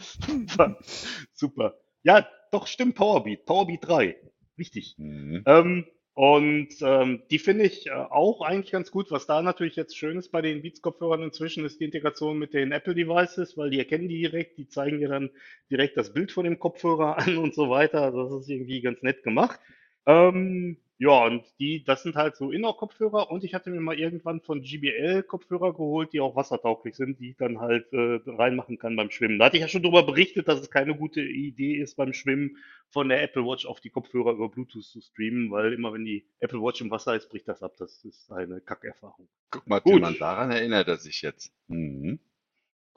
super. 1.34 1.78
Ja, 2.04 2.28
doch, 2.52 2.68
stimmt, 2.68 2.96
Powerbeat. 2.96 3.46
Powerbeat 3.46 3.88
3. 3.88 4.16
Richtig. 4.58 4.96
Mhm. 4.98 5.44
Ähm, 5.46 5.86
und 6.16 6.70
ähm, 6.82 7.24
die 7.32 7.40
finde 7.40 7.64
ich 7.64 7.88
äh, 7.88 7.92
auch 7.92 8.42
eigentlich 8.42 8.72
ganz 8.72 8.92
gut. 8.92 9.10
Was 9.10 9.26
da 9.26 9.42
natürlich 9.42 9.76
jetzt 9.76 9.98
schön 9.98 10.20
ist 10.20 10.32
bei 10.32 10.42
den 10.42 10.62
Beats-Kopfhörern 10.62 11.24
inzwischen, 11.24 11.66
ist 11.66 11.80
die 11.80 11.86
Integration 11.86 12.38
mit 12.38 12.54
den 12.54 12.72
Apple-Devices, 12.72 13.58
weil 13.58 13.72
die 13.72 13.80
erkennen 13.80 14.08
die 14.08 14.20
direkt, 14.20 14.60
die 14.60 14.68
zeigen 14.68 15.00
dir 15.00 15.10
dann 15.10 15.32
direkt 15.72 15.98
das 15.98 16.14
Bild 16.14 16.32
von 16.32 16.44
dem 16.44 16.60
Kopfhörer 16.60 17.18
an 17.26 17.38
und 17.38 17.56
so 17.56 17.70
weiter. 17.70 18.02
Also 18.04 18.24
das 18.26 18.42
ist 18.42 18.50
irgendwie 18.50 18.82
ganz 18.82 19.02
nett 19.02 19.24
gemacht. 19.24 19.60
Ähm, 20.06 20.78
ja, 21.00 21.26
und 21.26 21.44
die, 21.60 21.84
das 21.84 22.04
sind 22.04 22.16
halt 22.16 22.36
so 22.36 22.52
Indoor-Kopfhörer 22.52 23.32
und 23.32 23.44
ich 23.44 23.54
hatte 23.54 23.72
mir 23.72 23.82
mal 23.82 24.00
irgendwann 24.00 24.42
von 24.42 24.62
GBL 24.62 25.24
Kopfhörer 25.24 25.74
geholt, 25.74 26.14
die 26.14 26.22
auch 26.22 26.36
wassertauglich 26.36 26.96
sind, 26.96 27.20
die 27.20 27.32
ich 27.32 27.38
dann 27.38 27.60
halt 27.60 27.92
äh, 27.94 28.20
reinmachen 28.28 28.78
kann 28.78 28.96
beim 28.96 29.10
Schwimmen. 29.10 29.40
Da 29.40 29.46
hatte 29.46 29.58
ich 29.58 29.62
ja 29.62 29.68
schon 29.68 29.82
darüber 29.82 30.04
berichtet, 30.04 30.48
dass 30.48 30.60
es 30.60 30.70
keine 30.70 30.96
gute 30.96 31.22
Idee 31.22 31.76
ist, 31.76 31.96
beim 31.96 32.14
Schwimmen 32.14 32.58
von 32.90 33.10
der 33.10 33.24
Apple 33.24 33.44
Watch 33.44 33.66
auf 33.66 33.82
die 33.82 33.90
Kopfhörer 33.90 34.34
über 34.34 34.50
Bluetooth 34.50 34.84
zu 34.84 35.02
streamen, 35.02 35.50
weil 35.52 35.74
immer 35.74 35.94
wenn 35.94 36.06
die 36.06 36.28
Apple 36.40 36.62
Watch 36.62 36.82
im 36.82 36.92
Wasser 36.92 37.16
ist, 37.16 37.30
bricht 37.30 37.48
das 37.48 37.64
ab. 37.64 37.74
Das 37.80 38.06
ist 38.06 38.32
eine 38.32 38.62
Kackerfahrung. 38.62 39.28
Guck 39.50 39.68
mal, 39.68 39.82
Gut. 39.82 39.96
Jemand, 39.96 40.22
daran 40.22 40.52
erinnert 40.52 40.88
er 40.88 40.98
sich 40.98 41.22
jetzt. 41.24 41.52
Mhm. 41.68 42.20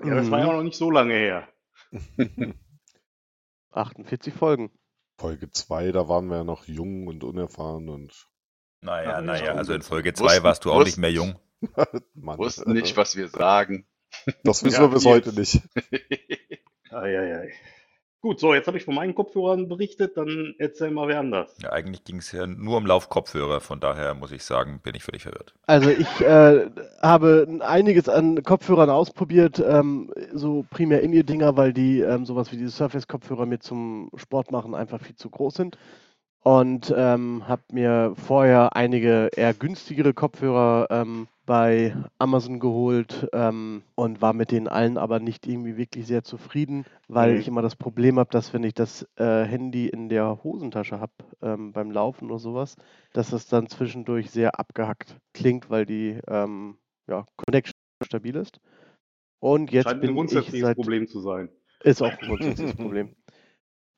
Ja, 0.05 0.15
das 0.15 0.31
war 0.31 0.41
ja 0.41 0.53
noch 0.53 0.63
nicht 0.63 0.77
so 0.77 0.91
lange 0.91 1.15
her. 1.15 1.49
48 3.71 4.35
Folgen. 4.35 4.71
Folge 5.19 5.51
2, 5.51 5.93
da 5.93 6.09
waren 6.09 6.27
wir 6.29 6.39
ja 6.39 6.45
noch 6.45 6.67
jung 6.67 7.07
und 7.07 7.25
unerfahren 7.25 7.89
und. 7.89 8.29
Naja, 8.83 9.21
naja, 9.21 9.55
also 9.55 9.73
in 9.73 9.83
Folge 9.83 10.13
2 10.13 10.43
warst 10.43 10.65
du 10.65 10.73
auch 10.73 10.85
nicht 10.85 10.99
mehr 10.99 11.11
jung. 11.11 11.39
Mann, 12.15 12.39
wussten 12.39 12.73
nicht, 12.73 12.97
was 12.97 13.17
wir 13.17 13.29
sagen. 13.29 13.87
Das 14.45 14.63
wissen 14.63 14.83
ja, 14.83 14.89
wir 14.89 14.95
bis 14.95 15.07
heute 15.07 15.33
nicht. 15.33 15.61
Eieiei. 16.91 17.53
Gut, 18.23 18.41
so, 18.41 18.55
jetzt 18.55 18.67
habe 18.67 18.77
ich 18.79 18.85
von 18.85 18.95
meinen 18.95 19.15
Kopfhörern 19.15 19.69
berichtet, 19.69 20.17
dann 20.17 20.55
erzähl 20.59 20.91
mal 20.91 21.07
wer 21.07 21.21
anders. 21.21 21.57
Ja, 21.63 21.71
eigentlich 21.71 22.03
ging 22.05 22.17
es 22.17 22.33
ja 22.33 22.47
nur 22.47 22.79
um 22.79 22.87
Laufkopfhörer, 22.87 23.61
von 23.61 23.79
daher 23.79 24.15
muss 24.15 24.33
ich 24.33 24.43
sagen, 24.43 24.81
bin 24.83 24.95
ich 24.95 25.05
völlig 25.05 25.23
verwirrt. 25.23 25.55
Also 25.67 25.91
ich 25.91 26.21
äh, 26.23 26.71
habe 27.03 27.61
einiges 27.61 28.09
an 28.09 28.43
Kopfhörern 28.43 28.91
ausprobiert, 28.91 29.63
ähm, 29.65 30.13
so 30.33 30.65
primär 30.71 31.03
In-Ear-Dinger, 31.03 31.57
weil 31.57 31.73
die 31.73 32.01
ähm, 32.01 32.25
sowas 32.25 32.51
wie 32.51 32.57
diese 32.57 32.71
Surface-Kopfhörer 32.71 33.47
mir 33.47 33.61
zum 33.61 34.11
Sport 34.17 34.51
machen 34.51 34.75
einfach 34.75 35.01
viel 35.01 35.17
zu 35.17 35.31
groß 35.31 35.55
sind 35.55 35.79
und 36.47 36.95
ähm, 36.97 37.43
habe 37.49 37.63
mir 37.73 38.15
vorher 38.17 38.77
einige 38.77 39.31
eher 39.35 39.53
günstigere 39.53 40.15
Kopfhörer 40.15 40.87
ähm, 40.91 41.27
bei 41.47 41.97
Amazon 42.19 42.59
geholt 42.59 43.29
ähm, 43.33 43.85
und 43.95 44.21
war 44.21 44.33
mit 44.33 44.51
denen 44.51 44.69
allen 44.69 44.99
aber 44.99 45.21
nicht 45.21 45.47
irgendwie 45.47 45.77
wirklich 45.77 46.07
sehr 46.07 46.25
zufrieden, 46.25 46.85
weil 47.09 47.35
mhm. 47.35 47.41
ich 47.41 47.49
immer 47.49 47.63
das 47.63 47.77
Problem 47.77 48.19
habe, 48.19 48.31
dass 48.31 48.53
wenn 48.53 48.65
ich 48.65 48.75
das 48.75 49.07
äh, 49.17 49.45
Handy 49.45 49.89
in 49.89 50.09
der 50.09 50.43
Hosentasche 50.43 51.01
habe 51.01 51.13
ähm, 51.41 51.73
beim 51.73 51.93
Laufen 51.93 52.27
oder 52.27 52.41
sowas, 52.41 52.77
dass 53.13 53.31
das 53.31 53.47
dann 53.47 53.69
zwischendurch 53.69 54.31
sehr 54.31 54.59
abgehackt 54.59 55.17
klingt, 55.33 55.71
weil 55.71 55.87
die 55.87 56.19
ähm, 56.27 56.77
ja, 57.07 57.25
Connection 57.37 57.75
stabil 58.05 58.35
ist. 58.35 58.61
Und 59.39 59.71
jetzt 59.71 59.85
Scheint 59.85 60.01
bin 60.01 60.11
ein 60.11 60.17
grundsätzliches 60.17 60.55
ich 60.55 60.63
seit, 60.63 60.77
Problem 60.77 61.07
zu 61.07 61.21
sein. 61.21 61.49
Ist 61.85 62.03
auch 62.03 62.11
ein 62.11 62.19
grundsätzliches 62.27 62.75
Problem. 62.75 63.15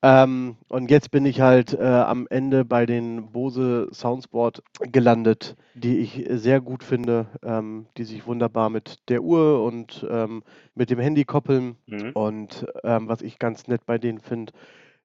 Ähm, 0.01 0.55
und 0.69 0.89
jetzt 0.91 1.11
bin 1.11 1.25
ich 1.25 1.41
halt 1.41 1.73
äh, 1.73 1.83
am 1.83 2.25
Ende 2.29 2.63
bei 2.63 2.85
den 2.85 3.31
Bose 3.31 3.89
Soundsport 3.91 4.63
gelandet, 4.79 5.57
die 5.73 5.97
ich 5.97 6.25
sehr 6.29 6.61
gut 6.61 6.83
finde, 6.83 7.27
ähm, 7.43 7.87
die 7.97 8.05
sich 8.05 8.25
wunderbar 8.25 8.69
mit 8.69 8.99
der 9.09 9.21
Uhr 9.23 9.63
und 9.63 10.07
ähm, 10.09 10.43
mit 10.73 10.89
dem 10.89 10.99
Handy 10.99 11.25
koppeln. 11.25 11.75
Mhm. 11.85 12.11
Und 12.13 12.65
ähm, 12.83 13.09
was 13.09 13.21
ich 13.21 13.39
ganz 13.39 13.67
nett 13.67 13.85
bei 13.85 13.97
denen 13.97 14.19
finde, 14.19 14.53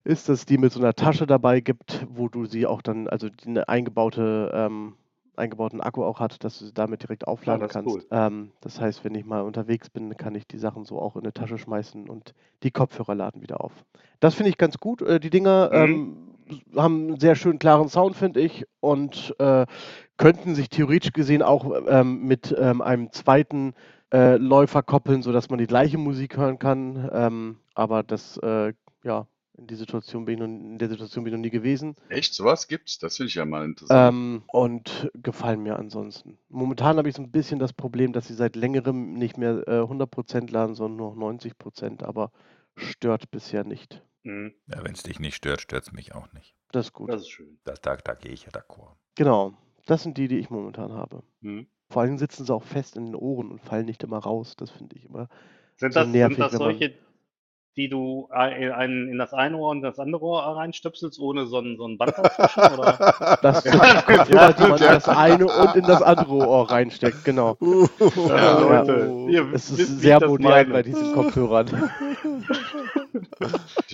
ist, 0.04 0.28
dass 0.28 0.46
die 0.46 0.58
mit 0.58 0.72
so 0.72 0.78
einer 0.78 0.94
Tasche 0.94 1.26
dabei 1.26 1.60
gibt, 1.60 2.06
wo 2.08 2.28
du 2.28 2.46
sie 2.46 2.66
auch 2.66 2.82
dann, 2.82 3.08
also 3.08 3.28
eine 3.46 3.68
eingebaute 3.68 4.52
ähm, 4.54 4.94
eingebauten 5.38 5.80
Akku 5.80 6.04
auch 6.04 6.20
hat, 6.20 6.42
dass 6.44 6.58
du 6.58 6.66
sie 6.66 6.72
damit 6.74 7.02
direkt 7.02 7.26
aufladen 7.26 7.66
das 7.66 7.68
kannst. 7.68 8.00
cool. 8.00 8.04
Ähm, 8.10 8.52
das 8.60 8.80
heißt, 8.80 9.04
wenn 9.04 9.14
ich 9.14 9.24
mal 9.24 9.42
unterwegs 9.42 9.90
bin, 9.90 10.16
kann 10.16 10.34
ich 10.34 10.46
die 10.46 10.58
Sachen 10.58 10.84
so 10.84 11.00
auch 11.00 11.16
in 11.16 11.22
eine 11.22 11.32
Tasche 11.32 11.58
schmeißen 11.58 12.08
und 12.08 12.34
die 12.62 12.70
Kopfhörer 12.70 13.14
laden 13.14 13.42
wieder 13.42 13.62
auf. 13.62 13.84
Das 14.20 14.34
finde 14.34 14.50
ich 14.50 14.58
ganz 14.58 14.78
gut. 14.78 15.02
Äh, 15.02 15.20
die 15.20 15.30
Dinger 15.30 15.70
Mhm. 15.70 15.78
ähm, 15.84 16.16
haben 16.76 17.08
einen 17.08 17.20
sehr 17.20 17.34
schön 17.36 17.58
klaren 17.58 17.88
Sound, 17.88 18.16
finde 18.16 18.40
ich, 18.40 18.66
und 18.80 19.34
äh, 19.38 19.66
könnten 20.16 20.54
sich 20.54 20.68
theoretisch 20.68 21.12
gesehen 21.12 21.42
auch 21.42 21.70
ähm, 21.86 22.24
mit 22.26 22.54
ähm, 22.58 22.80
einem 22.82 23.10
zweiten 23.12 23.74
äh, 24.12 24.36
Läufer 24.36 24.82
koppeln, 24.82 25.22
sodass 25.22 25.50
man 25.50 25.58
die 25.58 25.66
gleiche 25.66 25.98
Musik 25.98 26.36
hören 26.36 26.58
kann. 26.58 27.08
Ähm, 27.12 27.56
aber 27.74 28.02
das, 28.02 28.36
äh, 28.38 28.72
ja, 29.04 29.26
in, 29.56 29.66
die 29.66 29.74
Situation 29.74 30.24
bin 30.24 30.34
ich 30.34 30.40
noch, 30.40 30.46
in 30.46 30.78
der 30.78 30.88
Situation 30.88 31.24
bin 31.24 31.32
ich 31.32 31.38
noch 31.38 31.42
nie 31.42 31.50
gewesen. 31.50 31.96
Echt? 32.08 32.34
Sowas 32.34 32.68
gibt's? 32.68 32.98
Das 32.98 33.16
finde 33.16 33.28
ich 33.28 33.34
ja 33.34 33.44
mal 33.44 33.64
interessant. 33.64 34.14
Ähm, 34.14 34.42
und 34.48 35.10
gefallen 35.14 35.62
mir 35.62 35.78
ansonsten. 35.78 36.38
Momentan 36.48 36.96
habe 36.98 37.08
ich 37.08 37.14
so 37.16 37.22
ein 37.22 37.30
bisschen 37.30 37.58
das 37.58 37.72
Problem, 37.72 38.12
dass 38.12 38.26
sie 38.28 38.34
seit 38.34 38.56
längerem 38.56 39.14
nicht 39.14 39.36
mehr 39.38 39.66
äh, 39.66 39.80
100% 39.82 40.50
laden, 40.50 40.74
sondern 40.74 40.96
nur 40.96 41.10
noch 41.14 41.16
90%, 41.38 42.02
aber 42.02 42.30
stört 42.76 43.30
bisher 43.30 43.64
nicht. 43.64 44.02
Mhm. 44.22 44.54
Ja, 44.66 44.82
wenn 44.84 44.92
es 44.94 45.02
dich 45.02 45.20
nicht 45.20 45.34
stört, 45.36 45.60
stört 45.60 45.84
es 45.86 45.92
mich 45.92 46.14
auch 46.14 46.32
nicht. 46.32 46.54
Das 46.72 46.86
ist 46.86 46.92
gut. 46.92 47.10
Das 47.10 47.20
ist 47.22 47.28
schön. 47.30 47.58
Das, 47.64 47.80
da, 47.80 47.96
da 47.96 48.14
gehe 48.14 48.32
ich 48.32 48.44
ja 48.44 48.50
d'accord. 48.50 48.96
Genau. 49.14 49.52
Das 49.86 50.02
sind 50.02 50.16
die, 50.16 50.28
die 50.28 50.38
ich 50.38 50.48
momentan 50.50 50.92
habe. 50.92 51.22
Mhm. 51.42 51.66
Vor 51.90 52.00
allem 52.02 52.16
sitzen 52.16 52.46
sie 52.46 52.54
auch 52.54 52.62
fest 52.64 52.96
in 52.96 53.04
den 53.04 53.14
Ohren 53.14 53.50
und 53.50 53.60
fallen 53.60 53.84
nicht 53.84 54.02
immer 54.02 54.16
raus. 54.18 54.56
Das 54.56 54.70
finde 54.70 54.96
ich 54.96 55.04
immer 55.04 55.28
Sind 55.76 55.92
so 55.92 56.00
das, 56.00 56.08
nervig, 56.08 56.36
sind 56.36 56.42
das 56.42 56.52
wenn 56.54 56.58
man- 56.60 56.70
solche, 56.78 56.94
die 57.76 57.88
du 57.88 58.28
ein, 58.30 58.72
ein, 58.72 59.08
in 59.08 59.18
das 59.18 59.32
eine 59.32 59.56
Ohr 59.56 59.70
und 59.70 59.82
das 59.82 59.98
andere 59.98 60.24
Ohr 60.24 60.56
reinstöpselst, 60.56 61.18
ohne 61.18 61.46
so 61.46 61.58
ein, 61.58 61.76
so 61.76 61.86
ein 61.86 61.98
Band 61.98 62.14
dazwischen? 62.16 62.78
Oder? 62.78 63.38
Das 63.42 63.62
sind 63.62 63.78
Kopfhörer, 63.78 64.52
die 64.52 64.62
man 64.62 64.72
in 64.72 64.78
das 64.78 65.08
eine 65.08 65.46
und 65.46 65.76
in 65.76 65.84
das 65.84 66.02
andere 66.02 66.34
Ohr 66.34 66.70
reinsteckt, 66.70 67.24
genau. 67.24 67.56
Ja, 68.28 68.58
Leute, 68.58 69.26
ihr 69.28 69.52
es 69.52 69.70
ist 69.70 70.00
sehr 70.00 70.26
modern 70.26 70.70
bei 70.70 70.82
diesen 70.82 71.12
Kopfhörern. 71.12 71.66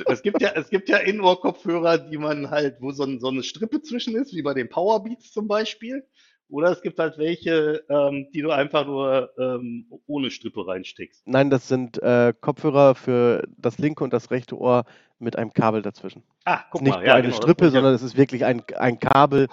Es 0.07 0.23
gibt 0.23 0.41
ja, 0.41 0.51
es 0.55 0.71
gibt 0.71 0.89
ja 0.89 0.99
In-Ohr-Kopfhörer, 0.99 1.99
die 1.99 2.17
man 2.17 2.51
halt, 2.51 2.77
wo 2.81 2.91
so, 2.91 3.05
ein, 3.05 3.21
so 3.21 3.29
eine 3.29 3.43
Strippe 3.43 3.83
zwischen 3.83 4.17
ist, 4.17 4.35
wie 4.35 4.43
bei 4.43 4.55
den 4.55 4.69
Powerbeats 4.69 5.33
zum 5.33 5.47
Beispiel. 5.47 6.05
Oder 6.51 6.71
es 6.73 6.83
gibt 6.83 6.99
halt 6.99 7.17
welche, 7.19 7.85
ähm, 7.89 8.27
die 8.33 8.43
du 8.43 8.51
einfach 8.51 8.87
nur 8.87 9.31
ähm, 9.39 9.87
ohne 10.07 10.31
Strippe 10.31 10.67
reinsteckst. 10.67 11.23
Nein, 11.27 11.51
das 11.51 11.69
sind 11.69 12.03
äh, 12.03 12.33
Kopfhörer 12.41 12.95
für 12.95 13.47
das 13.57 13.79
linke 13.79 14.03
und 14.05 14.13
das 14.13 14.31
rechte 14.31 14.59
Ohr 14.59 14.85
mit 15.19 15.37
einem 15.37 15.53
Kabel 15.53 15.83
dazwischen. 15.83 16.23
Ah, 16.45 16.61
guck 16.71 16.83
nicht 16.83 16.95
mal, 16.95 17.01
nur 17.01 17.07
ja, 17.07 17.15
eine 17.15 17.27
genau, 17.27 17.37
Strippe, 17.37 17.65
ja- 17.67 17.71
sondern 17.71 17.95
es 17.95 18.03
ist 18.03 18.17
wirklich 18.17 18.45
ein, 18.45 18.63
ein 18.79 18.99
Kabel, 18.99 19.49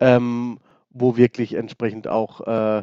ähm, 0.00 0.58
wo 0.90 1.16
wirklich 1.16 1.54
entsprechend 1.54 2.08
auch 2.08 2.40
äh, 2.42 2.82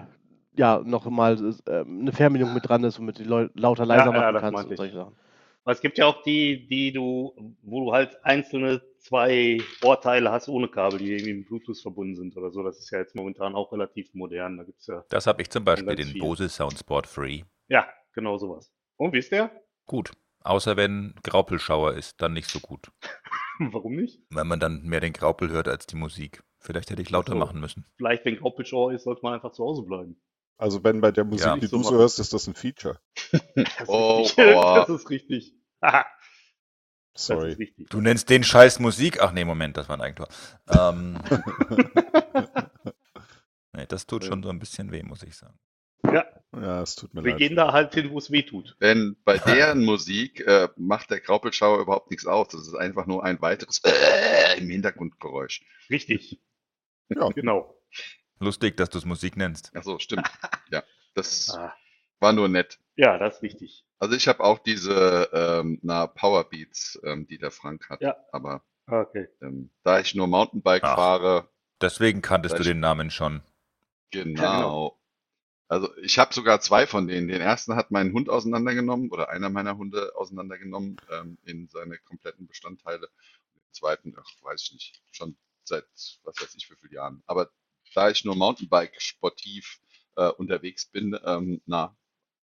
ja, 0.55 0.81
noch 0.83 1.05
mal 1.09 1.37
äh, 1.67 1.71
eine 1.81 2.11
Fernbedienung 2.11 2.53
mit 2.53 2.67
dran 2.67 2.83
ist, 2.83 2.99
womit 2.99 3.19
du 3.19 3.49
lauter 3.53 3.85
leiser 3.85 4.11
Ja, 4.13 4.21
ja, 4.21 4.21
machen 4.21 4.33
das 4.33 4.41
kannst 4.41 4.65
und 4.65 4.77
solche 4.77 4.95
Sachen. 4.95 5.15
Aber 5.63 5.73
es 5.73 5.81
gibt 5.81 5.97
ja 5.97 6.05
auch 6.07 6.23
die, 6.23 6.67
die 6.67 6.91
du, 6.91 7.33
wo 7.61 7.85
du 7.85 7.91
halt 7.93 8.17
einzelne 8.23 8.81
zwei 8.99 9.59
Ohrteile 9.83 10.31
hast 10.31 10.49
ohne 10.49 10.67
Kabel, 10.67 10.99
die 10.99 11.11
irgendwie 11.11 11.33
mit 11.33 11.47
Bluetooth 11.47 11.79
verbunden 11.81 12.15
sind 12.15 12.35
oder 12.37 12.51
so. 12.51 12.63
Das 12.63 12.77
ist 12.79 12.91
ja 12.91 12.99
jetzt 12.99 13.15
momentan 13.15 13.55
auch 13.55 13.71
relativ 13.71 14.13
modern. 14.13 14.57
Da 14.57 14.63
gibt's 14.63 14.87
ja, 14.87 15.03
Das 15.09 15.27
habe 15.27 15.41
ich 15.41 15.49
zum 15.49 15.63
Beispiel, 15.65 15.95
den 15.95 16.07
viel. 16.07 16.21
Bose 16.21 16.49
Soundsport 16.49 17.07
Free. 17.07 17.43
ja, 17.67 17.87
genau 18.13 18.37
sowas. 18.37 18.71
Und 18.97 19.13
wie 19.13 19.19
ist 19.19 19.31
der? 19.31 19.51
Gut. 19.85 20.11
Außer 20.41 20.77
wenn 20.77 21.15
Graupelschauer 21.23 21.93
ist, 21.95 22.21
dann 22.21 22.33
nicht 22.33 22.49
so 22.49 22.59
gut. 22.59 22.91
Warum 23.59 23.95
nicht? 23.95 24.21
Weil 24.29 24.45
man 24.45 24.59
dann 24.59 24.83
mehr 24.83 25.01
den 25.01 25.11
Graupel 25.13 25.49
hört 25.49 25.67
als 25.67 25.85
die 25.85 25.97
Musik. 25.97 26.43
Vielleicht 26.59 26.89
hätte 26.91 27.01
ich 27.01 27.09
lauter 27.09 27.33
so. 27.33 27.37
machen 27.37 27.59
müssen. 27.59 27.85
Vielleicht, 27.97 28.23
wenn 28.25 28.37
Graupelschauer 28.37 28.93
ist, 28.93 29.03
sollte 29.03 29.21
man 29.23 29.33
einfach 29.33 29.51
zu 29.51 29.63
Hause 29.63 29.83
bleiben. 29.83 30.21
Also 30.57 30.81
Ben, 30.81 30.99
bei 31.01 31.11
der 31.11 31.23
Musik, 31.25 31.45
Ja. 31.45 31.57
die 31.57 31.67
so 31.67 31.77
du 31.77 31.83
so 31.83 31.95
hörst, 31.95 32.19
ist 32.19 32.33
das 32.33 32.47
ein 32.47 32.53
Feature. 32.55 32.99
Das 33.55 33.65
ist 33.81 33.87
Oh, 33.89 34.19
richtig. 34.21 34.55
aua. 34.55 34.79
Das 34.79 34.89
ist 34.89 35.09
richtig. 35.09 35.53
Sorry. 37.19 37.73
Du 37.89 38.01
nennst 38.01 38.29
den 38.29 38.43
Scheiß 38.43 38.79
Musik. 38.79 39.21
Ach 39.21 39.31
nee, 39.31 39.43
Moment, 39.45 39.75
das 39.77 39.89
war 39.89 39.97
ein 39.97 40.01
Eigentor. 40.01 40.27
Ähm, 40.69 41.19
nee, 43.73 43.85
das 43.87 44.05
tut 44.07 44.23
schon 44.25 44.43
so 44.43 44.49
ein 44.49 44.59
bisschen 44.59 44.91
weh, 44.91 45.03
muss 45.03 45.23
ich 45.23 45.35
sagen. 45.35 45.57
Ja, 46.05 46.25
Ja, 46.53 46.81
es 46.81 46.95
tut 46.95 47.13
mir 47.13 47.23
wir 47.23 47.31
leid. 47.31 47.39
gehen 47.39 47.55
da 47.55 47.73
halt 47.73 47.93
hin, 47.93 48.09
wo 48.11 48.17
es 48.17 48.31
weh 48.31 48.43
tut. 48.43 48.77
Denn 48.81 49.17
bei 49.25 49.37
deren 49.37 49.83
Musik 49.83 50.39
äh, 50.47 50.69
macht 50.77 51.11
der 51.11 51.19
Graupelschauer 51.19 51.79
überhaupt 51.81 52.09
nichts 52.09 52.25
aus. 52.25 52.47
Das 52.49 52.61
ist 52.61 52.73
einfach 52.75 53.05
nur 53.05 53.23
ein 53.23 53.41
weiteres 53.41 53.81
äh, 53.83 54.57
im 54.57 54.69
Hintergrundgeräusch. 54.69 55.61
Richtig. 55.89 56.39
Ja. 57.09 57.27
Genau. 57.29 57.75
Lustig, 58.39 58.77
dass 58.77 58.89
du 58.89 58.97
es 58.97 59.05
Musik 59.05 59.35
nennst. 59.35 59.71
Ach 59.75 59.83
so, 59.83 59.99
stimmt. 59.99 60.29
Ja, 60.71 60.83
das 61.15 61.49
Ah, 61.53 61.73
war 62.21 62.31
nur 62.31 62.47
nett. 62.47 62.79
ja, 62.95 63.17
das 63.17 63.35
ist 63.37 63.41
wichtig. 63.41 63.83
Also 63.99 64.15
ich 64.15 64.27
habe 64.27 64.43
auch 64.43 64.59
diese 64.59 65.29
ähm, 65.33 65.79
na, 65.83 66.07
Powerbeats, 66.07 66.99
ähm, 67.03 67.27
die 67.27 67.37
der 67.37 67.51
Frank 67.51 67.89
hat. 67.89 68.01
Ja. 68.01 68.15
Aber 68.31 68.63
Okay. 68.87 69.27
ähm, 69.41 69.69
da 69.83 69.99
ich 69.99 70.15
nur 70.15 70.27
Mountainbike 70.27 70.83
Ach. 70.83 70.95
fahre, 70.95 71.49
Deswegen 71.81 72.21
kanntest 72.21 72.57
du 72.57 72.63
den 72.63 72.79
Namen 72.79 73.11
schon. 73.11 73.41
genau. 74.11 74.41
Ja, 74.41 74.55
genau. 74.57 74.99
Also 75.67 75.95
ich 75.97 76.17
habe 76.17 76.33
sogar 76.33 76.59
zwei 76.61 76.87
von 76.87 77.07
denen. 77.07 77.27
Den 77.27 77.41
ersten 77.41 77.75
hat 77.75 77.91
mein 77.91 78.11
Hund 78.13 78.29
auseinandergenommen 78.29 79.11
oder 79.11 79.29
einer 79.29 79.49
meiner 79.49 79.77
Hunde 79.77 80.13
auseinandergenommen 80.15 80.97
ähm, 81.11 81.37
in 81.45 81.67
seine 81.67 81.97
kompletten 81.99 82.47
Bestandteile. 82.47 83.07
Den 83.55 83.73
zweiten, 83.73 84.15
ach, 84.17 84.25
weiß 84.41 84.63
ich 84.63 84.71
nicht, 84.73 85.01
schon 85.11 85.37
seit 85.63 85.85
was 86.23 86.41
weiß 86.41 86.55
ich 86.55 86.69
wie 86.71 86.75
vielen 86.75 86.93
Jahren. 86.93 87.23
Aber 87.27 87.51
da 87.93 88.09
ich 88.09 88.25
nur 88.25 88.35
Mountainbike 88.35 88.99
sportiv 88.99 89.79
äh, 90.15 90.29
unterwegs 90.29 90.87
bin, 90.87 91.17
ähm, 91.23 91.61
na, 91.67 91.95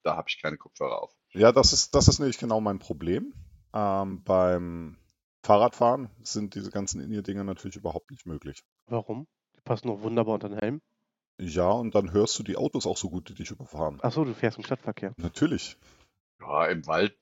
da 0.03 0.15
habe 0.15 0.29
ich 0.29 0.41
keine 0.41 0.57
Kopfhörer 0.57 1.01
auf. 1.01 1.13
Ja, 1.33 1.51
das 1.51 1.73
ist, 1.73 1.95
das 1.95 2.07
ist 2.07 2.19
nämlich 2.19 2.37
genau 2.37 2.61
mein 2.61 2.79
Problem. 2.79 3.33
Ähm, 3.73 4.23
beim 4.23 4.97
Fahrradfahren 5.43 6.09
sind 6.23 6.55
diese 6.55 6.71
ganzen 6.71 7.01
In-Ear-Dinger 7.01 7.43
natürlich 7.43 7.75
überhaupt 7.75 8.11
nicht 8.11 8.25
möglich. 8.25 8.63
Warum? 8.87 9.27
Die 9.55 9.61
passen 9.61 9.87
doch 9.87 10.01
wunderbar 10.01 10.35
unter 10.35 10.49
den 10.49 10.59
Helm. 10.59 10.81
Ja, 11.39 11.69
und 11.69 11.93
dann 11.93 12.11
hörst 12.11 12.39
du 12.39 12.43
die 12.43 12.57
Autos 12.57 12.87
auch 12.87 12.97
so 12.97 13.09
gut, 13.09 13.29
die 13.29 13.35
dich 13.35 13.51
überfahren. 13.51 13.99
Achso, 14.01 14.25
du 14.25 14.33
fährst 14.33 14.57
im 14.57 14.63
Stadtverkehr. 14.63 15.13
Natürlich. 15.17 15.77
Ja, 16.39 16.65
im 16.65 16.85
Wald 16.87 17.17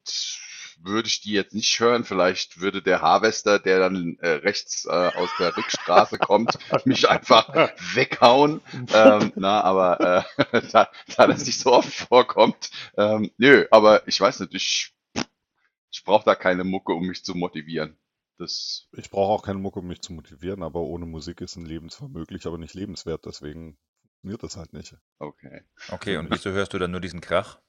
würde 0.82 1.08
ich 1.08 1.22
die 1.22 1.32
jetzt 1.32 1.54
nicht 1.54 1.80
hören. 1.80 2.04
Vielleicht 2.04 2.60
würde 2.60 2.82
der 2.82 3.02
Harvester, 3.02 3.60
der 3.60 3.80
dann 3.80 4.18
äh, 4.20 4.30
rechts 4.30 4.86
äh, 4.86 4.90
aus 4.90 5.30
der 5.40 5.56
Rückstraße 5.56 6.18
kommt, 6.18 6.58
mich 6.86 7.10
einfach 7.10 7.72
weghauen. 7.94 8.62
Ähm, 8.94 9.34
na, 9.36 9.62
aber 9.62 10.26
äh, 10.52 10.62
da, 10.72 10.90
da 11.16 11.28
das 11.28 11.46
nicht 11.46 11.60
so 11.60 11.74
oft 11.74 11.94
vorkommt, 11.94 12.70
ähm, 12.98 13.32
nö, 13.38 13.66
aber 13.72 14.08
ich 14.08 14.20
weiß 14.20 14.42
nicht, 14.42 14.54
ich, 14.54 14.94
ich 15.92 16.04
brauche 16.04 16.26
da 16.26 16.36
keine 16.36 16.64
Mucke, 16.64 16.94
um 16.94 17.08
mich 17.08 17.24
zu 17.24 17.36
motivieren. 17.36 17.98
Das 18.38 18.90
Ich 18.92 19.10
brauche 19.10 19.32
auch 19.32 19.44
keine 19.44 19.60
Mucke, 19.60 19.80
um 19.80 19.88
mich 19.88 20.02
zu 20.02 20.12
motivieren, 20.12 20.62
aber 20.62 20.82
ohne 20.82 21.06
Musik 21.06 21.40
ist 21.42 21.56
ein 21.56 21.66
Leben 21.66 21.90
zwar 21.90 22.10
möglich, 22.10 22.46
aber 22.46 22.58
nicht 22.58 22.74
lebenswert, 22.74 23.26
deswegen 23.26 23.78
funktioniert 24.26 24.44
das 24.44 24.58
halt 24.58 24.74
nicht. 24.74 24.96
okay. 25.20 25.62
Okay, 25.90 26.18
und 26.18 26.32
wieso 26.32 26.52
hörst 26.52 26.74
du 26.74 26.80
dann 26.80 26.92
nur 26.92 27.02
diesen 27.02 27.22
Krach? 27.22 27.60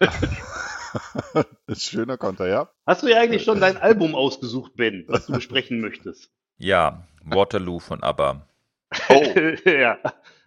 ist 1.66 1.84
schöner 1.84 2.18
Konter, 2.18 2.48
ja? 2.48 2.70
Hast 2.86 3.02
du 3.02 3.08
ja 3.08 3.18
eigentlich 3.18 3.44
schon 3.44 3.60
dein 3.60 3.76
Album 3.76 4.14
ausgesucht, 4.14 4.74
Ben, 4.76 5.04
was 5.08 5.26
du 5.26 5.32
besprechen 5.34 5.80
möchtest? 5.80 6.30
Ja, 6.58 7.06
Waterloo 7.24 7.78
von 7.78 8.02
ABBA. 8.02 8.46
Oh, 9.08 9.24
ja. 9.68 9.98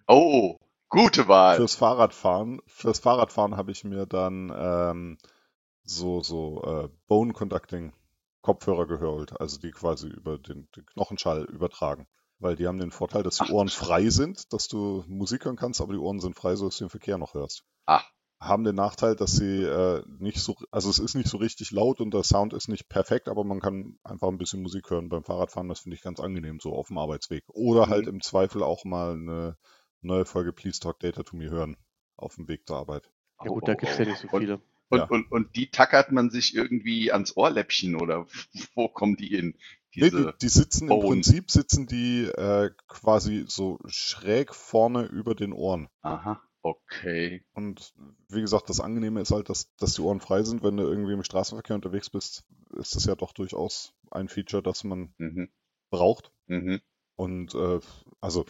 oh, 0.07 0.57
gute 0.89 1.27
Wahl. 1.27 1.57
Fürs 1.57 1.75
Fahrradfahren, 1.75 2.61
fürs 2.67 2.99
Fahrradfahren 2.99 3.57
habe 3.57 3.71
ich 3.71 3.83
mir 3.83 4.05
dann 4.05 4.53
ähm, 4.55 5.17
so, 5.83 6.21
so 6.21 6.63
äh, 6.63 6.89
Bone 7.07 7.33
Conducting 7.33 7.93
Kopfhörer 8.41 8.85
geholt, 8.85 9.39
also 9.39 9.59
die 9.59 9.71
quasi 9.71 10.07
über 10.07 10.37
den, 10.37 10.67
den 10.75 10.85
Knochenschall 10.85 11.45
übertragen. 11.45 12.07
Weil 12.37 12.55
die 12.55 12.67
haben 12.67 12.77
den 12.77 12.91
Vorteil, 12.91 13.23
dass 13.23 13.37
die 13.37 13.45
Ach, 13.45 13.49
Ohren 13.49 13.69
frei 13.69 14.09
sind, 14.09 14.53
dass 14.53 14.67
du 14.67 15.03
Musik 15.07 15.45
hören 15.45 15.55
kannst, 15.55 15.81
aber 15.81 15.93
die 15.93 15.99
Ohren 15.99 16.19
sind 16.19 16.35
frei, 16.35 16.55
so 16.55 16.65
dass 16.65 16.77
du 16.77 16.83
den 16.83 16.89
Verkehr 16.89 17.17
noch 17.17 17.33
hörst. 17.33 17.63
Ah, 17.87 18.03
Haben 18.39 18.63
den 18.65 18.75
Nachteil, 18.75 19.15
dass 19.15 19.31
sie 19.31 19.63
äh, 19.63 20.03
nicht 20.19 20.39
so, 20.39 20.55
also 20.71 20.89
es 20.89 20.99
ist 20.99 21.15
nicht 21.15 21.29
so 21.29 21.37
richtig 21.37 21.71
laut 21.71 22.01
und 22.01 22.13
der 22.13 22.23
Sound 22.23 22.53
ist 22.53 22.67
nicht 22.67 22.89
perfekt, 22.89 23.27
aber 23.29 23.43
man 23.43 23.61
kann 23.61 23.97
einfach 24.03 24.27
ein 24.27 24.37
bisschen 24.37 24.61
Musik 24.61 24.89
hören 24.89 25.09
beim 25.09 25.23
Fahrradfahren. 25.23 25.69
Das 25.69 25.79
finde 25.79 25.95
ich 25.95 26.01
ganz 26.03 26.19
angenehm, 26.19 26.59
so 26.59 26.73
auf 26.73 26.87
dem 26.87 26.97
Arbeitsweg. 26.97 27.43
Oder 27.47 27.87
halt 27.87 28.05
Mhm. 28.05 28.15
im 28.15 28.21
Zweifel 28.21 28.61
auch 28.61 28.83
mal 28.83 29.13
eine 29.13 29.57
neue 30.01 30.25
Folge 30.25 30.53
Please 30.53 30.79
Talk 30.79 30.99
Data 30.99 31.23
to 31.23 31.35
Me 31.37 31.49
hören 31.49 31.77
auf 32.17 32.35
dem 32.35 32.47
Weg 32.47 32.67
zur 32.67 32.77
Arbeit. 32.77 33.09
Ja 33.43 33.51
oh, 33.51 33.55
gut, 33.55 33.67
da 33.67 33.73
oh, 33.73 33.75
gibt's 33.75 33.97
ja 33.97 34.05
oh. 34.05 34.09
nicht 34.09 34.19
so 34.19 34.27
Und, 34.29 34.41
viele. 34.41 34.61
und, 34.89 34.99
Ja. 34.99 35.05
und, 35.05 35.31
und 35.31 35.55
die 35.55 35.71
tackert 35.71 36.11
man 36.11 36.29
sich 36.29 36.55
irgendwie 36.55 37.11
ans 37.11 37.35
Ohrläppchen 37.37 37.95
oder 37.95 38.27
wo 38.75 38.87
kommen 38.89 39.15
die 39.15 39.27
hin? 39.27 39.55
Nee, 39.97 40.09
die, 40.09 40.17
Diese 40.17 40.33
die 40.41 40.49
sitzen 40.49 40.89
im 40.89 40.99
Bone. 40.99 41.07
Prinzip 41.07 41.49
sitzen 41.49 41.87
die 41.87 42.25
äh, 42.25 42.69
quasi 42.87 43.45
so 43.47 43.79
schräg 43.87 44.53
vorne 44.53 45.05
über 45.05 45.35
den 45.35 45.53
Ohren. 45.53 45.87
Aha, 46.01 46.41
okay. 46.65 47.45
Und 47.53 47.93
wie 48.29 48.41
gesagt, 48.41 48.69
das 48.69 48.79
Angenehme 48.79 49.21
ist 49.21 49.31
halt, 49.31 49.49
dass, 49.49 49.73
dass 49.77 49.93
die 49.93 50.01
Ohren 50.01 50.19
frei 50.19 50.43
sind. 50.43 50.61
Wenn 50.63 50.77
du 50.77 50.83
irgendwie 50.83 51.13
im 51.13 51.23
Straßenverkehr 51.23 51.75
unterwegs 51.75 52.09
bist, 52.09 52.45
ist 52.77 52.95
das 52.95 53.05
ja 53.05 53.15
doch 53.15 53.33
durchaus 53.33 53.93
ein 54.11 54.27
Feature, 54.29 54.61
das 54.61 54.83
man 54.83 55.13
Mhm, 55.17 55.49
braucht. 55.89 56.31
mhm. 56.47 56.81
Und 57.17 57.55
äh, 57.55 57.79
also 58.21 58.45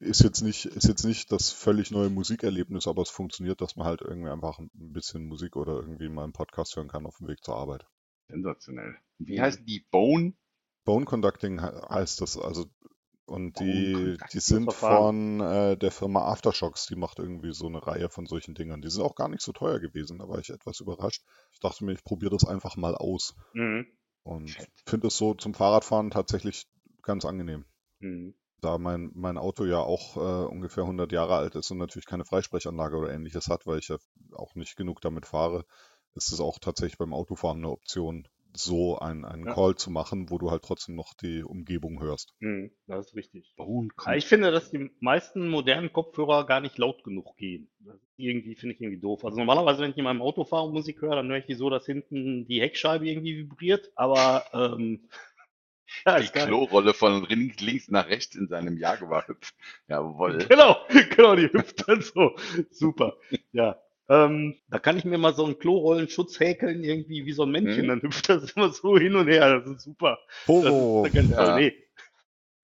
ist 0.00 0.22
jetzt 0.22 0.42
nicht, 0.42 0.66
ist 0.66 0.88
jetzt 0.88 1.04
nicht 1.04 1.32
das 1.32 1.50
völlig 1.50 1.90
neue 1.90 2.10
Musikerlebnis, 2.10 2.86
aber 2.86 3.02
es 3.02 3.10
funktioniert, 3.10 3.60
dass 3.60 3.76
man 3.76 3.86
halt 3.86 4.02
irgendwie 4.02 4.30
einfach 4.30 4.58
ein 4.58 4.70
bisschen 4.74 5.26
Musik 5.26 5.56
oder 5.56 5.74
irgendwie 5.74 6.08
mal 6.08 6.24
einen 6.24 6.32
Podcast 6.32 6.76
hören 6.76 6.88
kann 6.88 7.06
auf 7.06 7.18
dem 7.18 7.28
Weg 7.28 7.42
zur 7.44 7.56
Arbeit. 7.56 7.86
Sensationell. 8.28 8.96
Wie 9.18 9.40
Mhm. 9.40 9.42
heißen 9.42 9.64
die? 9.64 9.86
Bone? 9.92 10.34
Bone 10.84 11.04
Conducting 11.06 11.60
he- 11.60 11.82
heißt 11.88 12.20
das, 12.20 12.36
also 12.38 12.66
und 13.26 13.58
die, 13.60 14.18
die 14.32 14.40
sind 14.40 14.72
von 14.72 15.40
äh, 15.40 15.76
der 15.76 15.90
Firma 15.90 16.22
Aftershocks, 16.26 16.86
die 16.86 16.96
macht 16.96 17.18
irgendwie 17.18 17.52
so 17.54 17.66
eine 17.66 17.86
Reihe 17.86 18.08
von 18.10 18.26
solchen 18.26 18.54
Dingern. 18.54 18.82
Die 18.82 18.90
sind 18.90 19.02
auch 19.02 19.14
gar 19.14 19.28
nicht 19.28 19.42
so 19.42 19.52
teuer 19.52 19.78
gewesen, 19.78 20.18
da 20.18 20.28
war 20.28 20.38
ich 20.38 20.50
etwas 20.50 20.80
überrascht. 20.80 21.22
Ich 21.52 21.60
dachte 21.60 21.84
mir, 21.84 21.92
ich 21.92 22.04
probiere 22.04 22.32
das 22.32 22.44
einfach 22.46 22.76
mal 22.76 22.94
aus 22.94 23.34
Mhm. 23.54 23.86
und 24.22 24.56
finde 24.86 25.08
es 25.08 25.16
so 25.16 25.34
zum 25.34 25.54
Fahrradfahren 25.54 26.10
tatsächlich 26.10 26.66
ganz 27.02 27.24
angenehm. 27.24 27.64
Mhm. 28.00 28.34
Da 28.60 28.78
mein, 28.78 29.10
mein 29.14 29.38
Auto 29.38 29.64
ja 29.64 29.78
auch 29.78 30.16
äh, 30.16 30.46
ungefähr 30.46 30.84
100 30.84 31.10
Jahre 31.12 31.36
alt 31.36 31.54
ist 31.56 31.70
und 31.70 31.78
natürlich 31.78 32.06
keine 32.06 32.24
Freisprechanlage 32.24 32.96
oder 32.96 33.12
ähnliches 33.12 33.48
hat, 33.48 33.66
weil 33.66 33.78
ich 33.78 33.88
ja 33.88 33.96
auch 34.34 34.54
nicht 34.54 34.76
genug 34.76 35.00
damit 35.00 35.26
fahre, 35.26 35.64
ist 36.14 36.32
es 36.32 36.40
auch 36.40 36.58
tatsächlich 36.60 36.98
beim 36.98 37.12
Autofahren 37.12 37.58
eine 37.58 37.70
Option, 37.70 38.28
so 38.54 38.98
einen, 38.98 39.24
einen 39.24 39.46
Ja. 39.46 39.54
Call 39.54 39.76
zu 39.76 39.90
machen, 39.90 40.30
wo 40.30 40.38
du 40.38 40.50
halt 40.50 40.62
trotzdem 40.62 40.94
noch 40.94 41.14
die 41.14 41.42
Umgebung 41.42 42.00
hörst. 42.00 42.34
Mhm. 42.40 42.70
Das 42.86 43.06
ist 43.08 43.16
richtig. 43.16 43.54
Ich 44.16 44.26
finde, 44.26 44.50
dass 44.50 44.70
die 44.70 44.90
meisten 45.00 45.48
modernen 45.48 45.92
Kopfhörer 45.92 46.46
gar 46.46 46.60
nicht 46.60 46.78
laut 46.78 47.02
genug 47.04 47.36
gehen. 47.36 47.70
Das 47.80 47.96
irgendwie 48.16 48.54
finde 48.54 48.74
ich 48.74 48.80
irgendwie 48.80 49.00
doof. 49.00 49.24
Also 49.24 49.38
normalerweise, 49.38 49.82
wenn 49.82 49.90
ich 49.90 49.96
in 49.96 50.04
meinem 50.04 50.22
Auto 50.22 50.44
fahre 50.44 50.66
und 50.66 50.74
Musik 50.74 51.00
höre, 51.02 51.16
dann 51.16 51.28
höre 51.28 51.38
ich 51.38 51.46
die 51.46 51.54
so, 51.54 51.70
dass 51.70 51.86
hinten 51.86 52.46
die 52.46 52.60
Heckscheibe 52.60 53.08
irgendwie 53.08 53.36
vibriert. 53.38 53.90
Aber 53.96 54.44
ähm, 54.52 55.08
ja, 56.06 56.20
Die. 56.20 56.28
Klorolle 56.28 56.94
von 56.94 57.26
links 57.26 57.88
nach 57.88 58.08
rechts 58.08 58.34
in 58.34 58.48
seinem 58.48 58.76
Jaguar 58.76 59.28
hüpft. 59.28 59.54
Jawohl. 59.88 60.38
Genau, 60.48 60.76
genau, 61.16 61.36
die 61.36 61.52
hüpft 61.52 61.88
dann 61.88 62.02
so. 62.02 62.36
Super. 62.70 63.16
Ja. 63.52 63.80
Ähm, 64.12 64.56
da 64.68 64.78
kann 64.78 64.98
ich 64.98 65.04
mir 65.04 65.16
mal 65.16 65.32
so 65.34 65.44
einen 65.44 65.58
Klorollenschutz 65.58 66.38
häkeln, 66.38 66.84
irgendwie 66.84 67.24
wie 67.24 67.32
so 67.32 67.44
ein 67.44 67.50
Männchen, 67.50 67.84
Mhm. 67.84 67.88
dann 67.88 68.02
hüpft 68.02 68.28
das 68.28 68.52
immer 68.52 68.68
so 68.70 68.98
hin 68.98 69.16
und 69.16 69.28
her. 69.28 69.60
Das 69.60 69.70
ist 69.70 69.82
super. 69.84 70.18
Das 70.26 70.46
Poro! 70.46 71.04
ist 71.06 71.14
Ja. 71.14 71.22
toll. 71.22 71.54
Nee. 71.60 71.74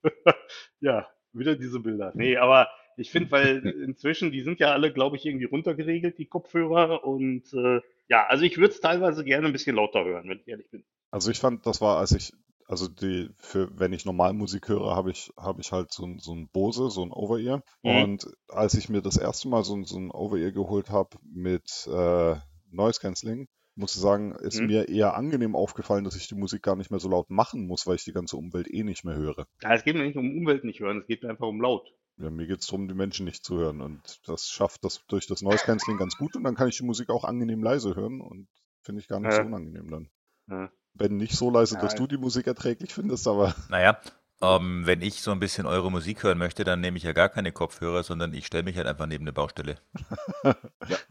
ja, 0.80 1.08
wieder 1.32 1.56
diese 1.56 1.80
Bilder. 1.80 2.12
Nee, 2.14 2.36
aber 2.36 2.68
ich 2.96 3.10
finde, 3.10 3.30
weil 3.30 3.58
inzwischen, 3.86 4.30
die 4.30 4.42
sind 4.42 4.60
ja 4.60 4.72
alle, 4.72 4.92
glaube 4.92 5.16
ich, 5.16 5.24
irgendwie 5.24 5.46
runtergeregelt, 5.46 6.18
die 6.18 6.26
Kopfhörer. 6.26 7.04
Und 7.04 7.52
äh, 7.54 7.80
ja, 8.08 8.26
also 8.26 8.44
ich 8.44 8.58
würde 8.58 8.74
es 8.74 8.80
teilweise 8.80 9.24
gerne 9.24 9.46
ein 9.46 9.52
bisschen 9.52 9.76
lauter 9.76 10.04
hören, 10.04 10.28
wenn 10.28 10.40
ich 10.40 10.48
ehrlich 10.48 10.68
bin. 10.70 10.84
Also 11.10 11.30
ich 11.30 11.38
fand, 11.38 11.64
das 11.66 11.80
war, 11.80 11.98
als 11.98 12.12
ich, 12.12 12.32
also 12.68 12.86
die, 12.86 13.30
für, 13.38 13.68
wenn 13.78 13.92
ich 13.92 14.04
normal 14.04 14.32
Musik 14.34 14.68
höre, 14.68 14.94
habe 14.94 15.10
ich, 15.10 15.32
habe 15.36 15.60
ich 15.60 15.72
halt 15.72 15.92
so 15.92 16.04
ein, 16.06 16.18
so 16.20 16.32
ein 16.34 16.48
Bose, 16.50 16.90
so 16.90 17.02
ein 17.02 17.10
Over-Ear. 17.10 17.62
Mhm. 17.82 17.90
Und 18.02 18.26
als 18.48 18.74
ich 18.74 18.88
mir 18.88 19.02
das 19.02 19.16
erste 19.16 19.48
Mal 19.48 19.64
so, 19.64 19.74
ein- 19.74 19.84
so 19.84 19.98
ein 19.98 20.10
Over-Ear 20.10 20.52
geholt 20.52 20.90
habe 20.90 21.16
mit 21.22 21.88
äh, 21.90 22.36
Noise 22.70 23.00
Cancelling, 23.00 23.48
muss 23.74 23.94
ich 23.94 24.00
sagen, 24.02 24.34
ist 24.36 24.60
Mhm. 24.60 24.66
mir 24.66 24.88
eher 24.88 25.14
angenehm 25.16 25.56
aufgefallen, 25.56 26.04
dass 26.04 26.16
ich 26.16 26.28
die 26.28 26.34
Musik 26.34 26.62
gar 26.62 26.76
nicht 26.76 26.90
mehr 26.90 27.00
so 27.00 27.08
laut 27.08 27.30
machen 27.30 27.66
muss, 27.66 27.86
weil 27.86 27.94
ich 27.96 28.04
die 28.04 28.12
ganze 28.12 28.36
Umwelt 28.36 28.68
eh 28.72 28.82
nicht 28.84 29.04
mehr 29.04 29.14
höre. 29.16 29.46
Ja, 29.62 29.72
es 29.74 29.84
geht 29.84 29.96
mir 29.96 30.02
nicht 30.02 30.16
um 30.16 30.36
Umwelt 30.36 30.64
nicht 30.64 30.80
hören, 30.80 30.98
es 31.00 31.06
geht 31.06 31.22
mir 31.22 31.30
einfach 31.30 31.46
um 31.46 31.60
laut. 31.60 31.88
Ja, 32.20 32.30
mir 32.30 32.46
geht 32.48 32.60
es 32.60 32.66
darum, 32.66 32.88
die 32.88 32.94
Menschen 32.94 33.24
nicht 33.24 33.44
zu 33.44 33.56
hören. 33.56 33.80
Und 33.80 34.20
das 34.26 34.48
schafft 34.48 34.84
das 34.84 35.00
durch 35.06 35.28
das 35.28 35.40
Noise 35.42 35.64
Cancelling 35.64 35.98
ganz 35.98 36.16
gut. 36.18 36.34
Und 36.34 36.42
dann 36.42 36.56
kann 36.56 36.68
ich 36.68 36.76
die 36.76 36.84
Musik 36.84 37.10
auch 37.10 37.22
angenehm 37.24 37.62
leise 37.62 37.94
hören. 37.94 38.20
Und 38.20 38.48
finde 38.82 39.00
ich 39.00 39.06
gar 39.06 39.20
nicht 39.20 39.32
so 39.32 39.42
Ja. 39.42 39.46
unangenehm 39.46 39.88
dann. 39.88 40.08
Ja. 40.48 40.72
Wenn 40.98 41.16
nicht 41.16 41.36
so 41.36 41.50
leise, 41.50 41.76
Ja. 41.76 41.80
dass 41.82 41.94
du 41.94 42.06
die 42.06 42.18
Musik 42.18 42.46
erträglich 42.46 42.92
findest, 42.94 43.26
aber 43.28 43.54
Naja, 43.70 43.98
ähm, 44.40 44.82
wenn 44.86 45.02
ich 45.02 45.20
so 45.20 45.30
ein 45.32 45.40
bisschen 45.40 45.66
eure 45.66 45.90
Musik 45.90 46.22
hören 46.22 46.38
möchte, 46.38 46.64
dann 46.64 46.80
nehme 46.80 46.96
ich 46.96 47.02
ja 47.04 47.12
gar 47.12 47.28
keine 47.28 47.52
Kopfhörer, 47.52 48.02
sondern 48.02 48.32
ich 48.34 48.46
stelle 48.46 48.62
mich 48.64 48.76
halt 48.76 48.86
einfach 48.86 49.06
neben 49.06 49.24
eine 49.24 49.32
Baustelle. 49.32 49.76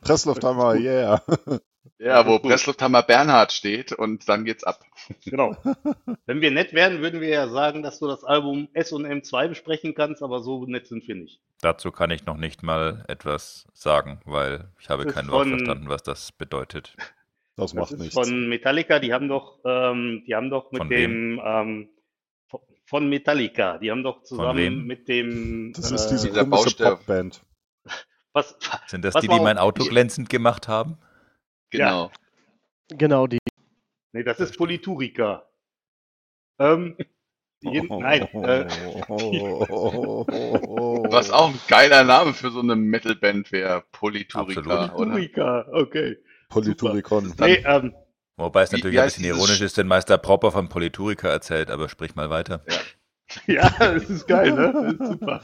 Presslufthammer, 0.02 0.76
yeah. 0.76 1.22
Ja, 2.00 2.28
wo 2.28 2.38
Presslufthammer 2.40 3.02
Bernhard 3.02 3.52
steht 3.52 3.92
und 3.92 4.30
dann 4.30 4.46
geht's 4.46 4.64
ab. 4.64 4.82
Genau. 5.26 5.56
Wenn 6.26 6.42
wir 6.42 6.52
nett 6.52 6.74
wären, 6.74 7.02
würden 7.02 7.22
wir 7.22 7.30
ja 7.30 7.48
sagen, 7.48 7.82
dass 7.82 8.00
du 8.00 8.08
das 8.08 8.24
Album 8.24 8.68
S 8.74 8.92
und 8.92 9.06
M2 9.06 9.48
besprechen 9.48 9.96
kannst, 9.96 10.22
aber 10.22 10.42
so 10.42 10.66
nett 10.66 10.88
sind 10.88 11.08
wir 11.08 11.16
nicht. 11.16 11.40
Dazu 11.62 11.92
kann 11.92 12.12
ich 12.12 12.26
noch 12.26 12.38
nicht 12.38 12.62
mal 12.62 13.04
etwas 13.08 13.66
sagen, 13.74 14.20
weil 14.26 14.70
ich 14.80 14.90
habe 14.90 15.06
Das 15.06 15.16
kein 15.16 15.30
Wort 15.32 15.48
verstanden, 15.48 15.90
was 15.90 16.04
das 16.04 16.32
bedeutet. 16.32 16.96
Das 17.58 17.72
Das 17.72 17.74
macht 17.74 17.92
ist 17.94 18.00
nichts. 18.00 18.14
von 18.14 18.48
Metallica, 18.50 19.00
die 19.00 19.12
haben 19.14 19.28
doch, 19.28 19.60
ähm, 19.66 20.24
die 20.28 20.36
haben 20.36 20.50
doch 20.52 20.72
mit 20.72 20.78
Von 20.78 20.90
dem, 20.90 21.42
ähm, 21.44 21.90
von- 22.86 23.10
Metallica, 23.10 23.80
die 23.80 23.90
haben 23.92 24.04
doch 24.04 24.22
zusammen 24.24 24.86
mit 24.86 25.08
dem, 25.10 25.74
Das 25.74 25.92
ist 25.92 26.06
äh, 26.06 26.10
diese 26.12 26.28
Dieser 26.30 26.46
komische. 26.46 26.78
Popband. 26.84 27.42
was, 28.34 28.56
Sind 28.86 29.04
das 29.04 29.16
Was 29.16 29.22
die, 29.24 29.28
die 29.28 29.40
mein 29.40 29.58
Auto 29.58 29.84
glänzend 29.86 30.30
gemacht 30.30 30.68
haben? 30.68 30.98
Genau. 31.72 32.12
Genau, 32.90 33.26
die. 33.28 33.40
nee, 34.14 34.24
das 34.24 34.40
ist 34.40 34.56
Politurica. 34.56 35.50
Ähm, 36.60 36.96
jeden, 37.62 37.88
nein, 38.00 38.22
äh, 38.36 38.66
Was 41.10 41.32
auch 41.32 41.50
ein 41.50 41.60
geiler 41.68 42.04
Name 42.04 42.34
für 42.34 42.52
so 42.52 42.60
eine 42.62 42.76
Metalband 42.76 43.52
wäre, 43.52 43.84
Absolut. 43.92 44.36
oder? 44.68 44.88
Politurica, 44.90 45.68
okay. 45.74 46.18
Polyturicon. 46.50 47.34
Dann- 47.38 47.50
Nee, 47.50 47.64
ähm, 47.66 47.94
Wobei 48.40 48.62
es 48.62 48.72
natürlich 48.72 48.96
wie 48.96 49.00
ein 49.00 49.06
bisschen 49.08 49.26
ironisch 49.26 49.60
Sch- 49.62 49.66
ist, 49.66 49.78
denn 49.78 49.88
Meister 49.88 50.18
Propper 50.20 50.52
von 50.52 50.70
Politurica 50.70 51.28
erzählt, 51.28 51.72
aber 51.72 51.90
sprich 51.90 52.16
mal 52.16 52.30
weiter. 52.30 52.64
Ja, 53.46 53.70
das 53.78 54.10
ist 54.10 54.26
geil, 54.26 54.54
ne? 54.54 54.72
Das 54.74 54.94
ist 54.94 55.12
super. 55.12 55.42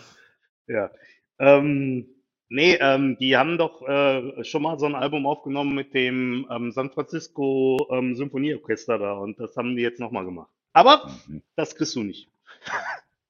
Ja. 0.68 0.90
Ähm, 1.38 2.06
nee, 2.48 2.76
ähm, 2.80 3.18
die 3.20 3.36
haben 3.36 3.58
doch 3.58 3.82
äh, 3.86 4.42
schon 4.46 4.62
mal 4.62 4.80
so 4.80 4.86
ein 4.86 4.96
Album 4.96 5.26
aufgenommen 5.26 5.76
mit 5.76 5.94
dem 5.94 6.48
ähm, 6.50 6.72
San 6.72 6.92
Francisco 6.92 7.86
ähm, 7.92 8.16
Symphonieorchester 8.16 8.98
da 9.00 9.14
und 9.18 9.38
das 9.38 9.58
haben 9.58 9.76
die 9.76 9.82
jetzt 9.82 10.00
nochmal 10.00 10.24
gemacht. 10.24 10.50
Aber 10.72 11.12
Mhm. 11.28 11.42
das 11.58 11.76
kriegst 11.76 11.94
du 11.98 12.04
nicht. 12.04 12.30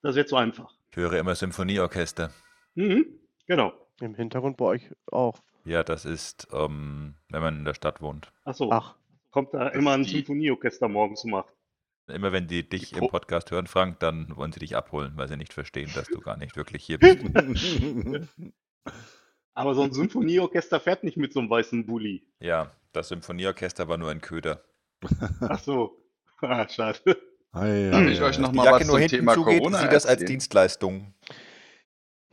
Das 0.04 0.16
wird 0.16 0.30
zu 0.30 0.36
einfach. 0.36 0.72
Ich 0.92 0.98
höre 0.98 1.14
immer 1.14 1.34
Symphonieorchester. 1.34 2.30
Mhm, 2.76 3.06
genau. 3.48 3.74
Im 4.02 4.14
Hintergrund 4.14 4.58
bei 4.58 4.66
euch 4.66 4.84
auch. 5.12 5.40
Ja, 5.66 5.84
das 5.84 6.06
ist, 6.06 6.48
ähm, 6.52 7.16
wenn 7.30 7.42
man 7.42 7.58
in 7.60 7.66
der 7.66 7.74
Stadt 7.74 8.02
wohnt. 8.02 8.32
Achso, 8.44 8.70
Ach, 8.72 8.96
kommt 9.32 9.54
da 9.54 9.66
Das 9.66 9.76
immer 9.76 9.92
ein 9.92 10.04
Symphonieorchester 10.04 10.90
morgens 10.90 11.24
um 11.24 11.36
acht. 11.36 11.54
Immer 12.08 12.34
wenn 12.34 12.48
die 12.48 12.68
dich 12.68 12.90
Die 12.90 12.98
im 13.00 13.08
Podcast 13.08 13.50
hören, 13.52 13.68
Frank, 13.68 14.00
dann 14.02 14.36
wollen 14.36 14.52
sie 14.52 14.60
dich 14.60 14.76
abholen, 14.76 15.14
weil 15.16 15.30
sie 15.30 15.38
nicht 15.38 15.54
verstehen, 15.54 15.90
dass 15.96 16.08
du 16.08 16.20
gar 16.20 16.36
nicht 16.36 16.58
wirklich 16.58 16.84
hier 16.84 17.00
bist. 17.00 17.20
Aber 19.54 19.76
so 19.76 19.84
ein 19.84 19.94
Symphonieorchester 19.94 20.80
fährt 20.82 21.04
nicht 21.04 21.16
mit 21.16 21.32
so 21.32 21.40
einem 21.40 21.50
weißen 21.50 21.86
Bulli. 21.86 22.28
Ja, 22.40 22.76
das 22.92 23.08
Symphonieorchester 23.08 23.88
war 23.88 23.98
nur 23.98 24.10
ein 24.12 24.20
Köder. 24.20 24.64
Ach 25.42 25.60
so. 25.60 25.98
Ah, 26.42 26.68
schade. 26.68 27.00
Ei, 27.54 27.90
Darf 27.90 28.02
ei, 28.02 28.12
ich 28.12 28.22
euch 28.22 28.40
noch 28.40 28.50
Die 28.52 28.58
mal 28.58 28.66
Jacke 28.66 28.80
was 28.82 28.88
zum 28.88 29.08
Thema 29.08 29.34
zugeht, 29.36 29.60
Corona 29.60 29.78
sieht 29.80 29.94
das 29.94 30.06
als? 30.06 30.26
Dienstleistung. 30.26 31.14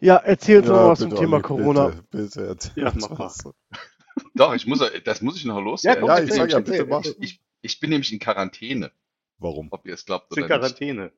Ja, 0.00 0.16
erzähl 0.16 0.58
uns 0.58 0.66
Ja, 0.68 0.72
mal 0.72 0.88
was 0.88 0.98
zum 1.00 1.14
Thema 1.14 1.36
Olli, 1.36 1.42
Corona. 1.42 1.88
Bitte, 1.88 2.04
bitte, 2.10 2.46
erzähl 2.46 2.82
Ja, 2.82 2.92
uns 2.92 3.02
mach 3.08 3.18
mal. 3.18 3.24
was. 3.26 3.42
Doch, 4.34 4.54
ich 4.54 4.66
muss, 4.66 4.82
das 5.04 5.20
muss 5.22 5.36
ich 5.36 5.44
noch 5.44 5.56
Ja, 5.58 5.60
loswerden. 5.62 6.00
komm, 6.00 6.08
Ja, 6.10 6.18
ich, 6.22 6.30
ich 6.30 6.36
ja, 6.36 6.44
nämlich, 6.46 6.64
bitte 6.64 6.86
mach. 6.86 7.04
ich, 7.20 7.40
ich 7.62 7.80
bin 7.80 7.90
nämlich 7.90 8.12
in 8.12 8.18
Quarantäne, 8.18 8.92
Warum? 9.38 9.68
ob 9.70 9.86
ihr 9.86 9.94
es 9.94 10.04
glaubt 10.06 10.30
Ist 10.30 10.38
in 10.38 10.44
oder 10.44 10.58
nicht. 10.58 10.76
Quarantäne. 10.76 11.12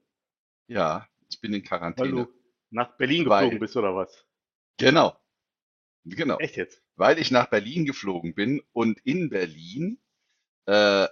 Ja, 0.69 1.09
ich 1.31 1.41
bin 1.41 1.53
in 1.53 1.61
Weil 1.63 1.69
Quarantäne. 1.69 2.11
du 2.11 2.29
nach 2.71 2.97
Berlin 2.97 3.29
Weil- 3.29 3.41
geflogen 3.45 3.61
bist 3.61 3.77
oder 3.77 3.95
was? 3.95 4.27
Genau. 4.79 5.17
Genau. 6.05 6.39
Echt 6.39 6.57
jetzt? 6.57 6.83
Weil 6.97 7.19
ich 7.19 7.31
nach 7.31 7.47
Berlin 7.47 7.85
geflogen 7.85 8.35
bin 8.35 8.61
und 8.73 8.99
in 9.05 9.29
Berlin 9.31 10.01
äh, 10.67 11.07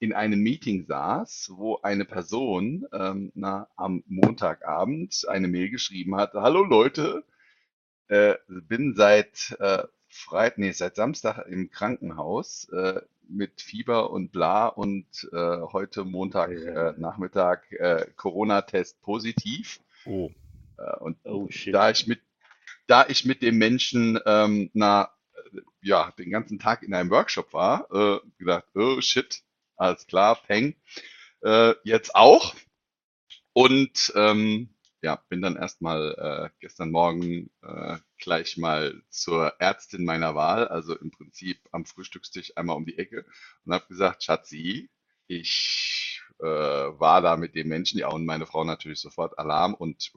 in 0.00 0.12
einem 0.12 0.40
Meeting 0.40 0.86
saß, 0.86 1.52
wo 1.54 1.78
eine 1.82 2.04
Person 2.04 2.86
ähm, 2.92 3.32
na, 3.34 3.68
am 3.76 4.02
Montagabend 4.06 5.26
eine 5.28 5.48
Mail 5.48 5.70
geschrieben 5.70 6.16
hat, 6.16 6.34
hallo 6.34 6.62
Leute, 6.64 7.24
äh, 8.08 8.34
bin 8.48 8.94
seit 8.96 9.56
äh, 9.60 9.84
Freit 10.08 10.58
nee, 10.58 10.72
seit 10.72 10.96
Samstag 10.96 11.46
im 11.48 11.70
Krankenhaus 11.70 12.68
äh, 12.70 13.00
mit 13.28 13.60
Fieber 13.62 14.10
und 14.10 14.32
bla 14.32 14.66
und 14.68 15.06
äh, 15.32 15.60
heute 15.72 16.04
Montag 16.04 16.50
Ja. 16.50 16.90
äh, 16.90 16.94
Nachmittag 16.98 17.70
äh, 17.72 18.06
Corona-Test 18.16 19.00
positiv. 19.02 19.80
Oh. 20.04 20.30
Äh, 20.78 20.96
und 20.98 21.18
Oh 21.24 21.48
shit. 21.50 21.74
da 21.74 21.90
ich 21.90 22.06
mit, 22.06 22.20
da 22.86 23.06
ich 23.08 23.24
mit 23.24 23.42
dem 23.42 23.58
Menschen 23.58 24.20
ähm, 24.26 24.70
na, 24.74 25.10
äh, 25.54 25.60
ja, 25.82 26.12
den 26.18 26.30
ganzen 26.30 26.58
Tag 26.58 26.82
in 26.82 26.94
einem 26.94 27.10
Workshop 27.10 27.52
war, 27.54 27.88
äh, 27.92 28.20
gedacht, 28.38 28.66
oh 28.74 29.00
shit, 29.00 29.43
alles 29.76 30.06
klar, 30.06 30.36
Peng, 30.46 30.74
äh, 31.42 31.74
jetzt 31.84 32.14
auch. 32.14 32.54
Und 33.52 34.12
ähm, 34.16 34.74
ja, 35.02 35.22
bin 35.28 35.42
dann 35.42 35.56
erstmal 35.56 36.14
äh, 36.18 36.50
gestern 36.60 36.90
Morgen 36.90 37.50
äh, 37.62 37.98
gleich 38.18 38.56
mal 38.56 39.02
zur 39.10 39.54
Ärztin 39.60 40.04
meiner 40.04 40.34
Wahl, 40.34 40.66
also 40.66 40.96
im 40.96 41.10
Prinzip 41.10 41.58
am 41.72 41.84
Frühstückstisch 41.84 42.56
einmal 42.56 42.76
um 42.76 42.86
die 42.86 42.98
Ecke 42.98 43.26
und 43.64 43.74
habe 43.74 43.86
gesagt, 43.86 44.24
Schatzi, 44.24 44.88
ich 45.26 46.22
äh, 46.40 46.44
war 46.46 47.20
da 47.20 47.36
mit 47.36 47.54
dem 47.54 47.68
Menschen, 47.68 47.98
ja, 47.98 48.08
und 48.08 48.24
meine 48.24 48.46
Frau 48.46 48.64
natürlich 48.64 49.00
sofort 49.00 49.38
Alarm 49.38 49.74
und 49.74 50.12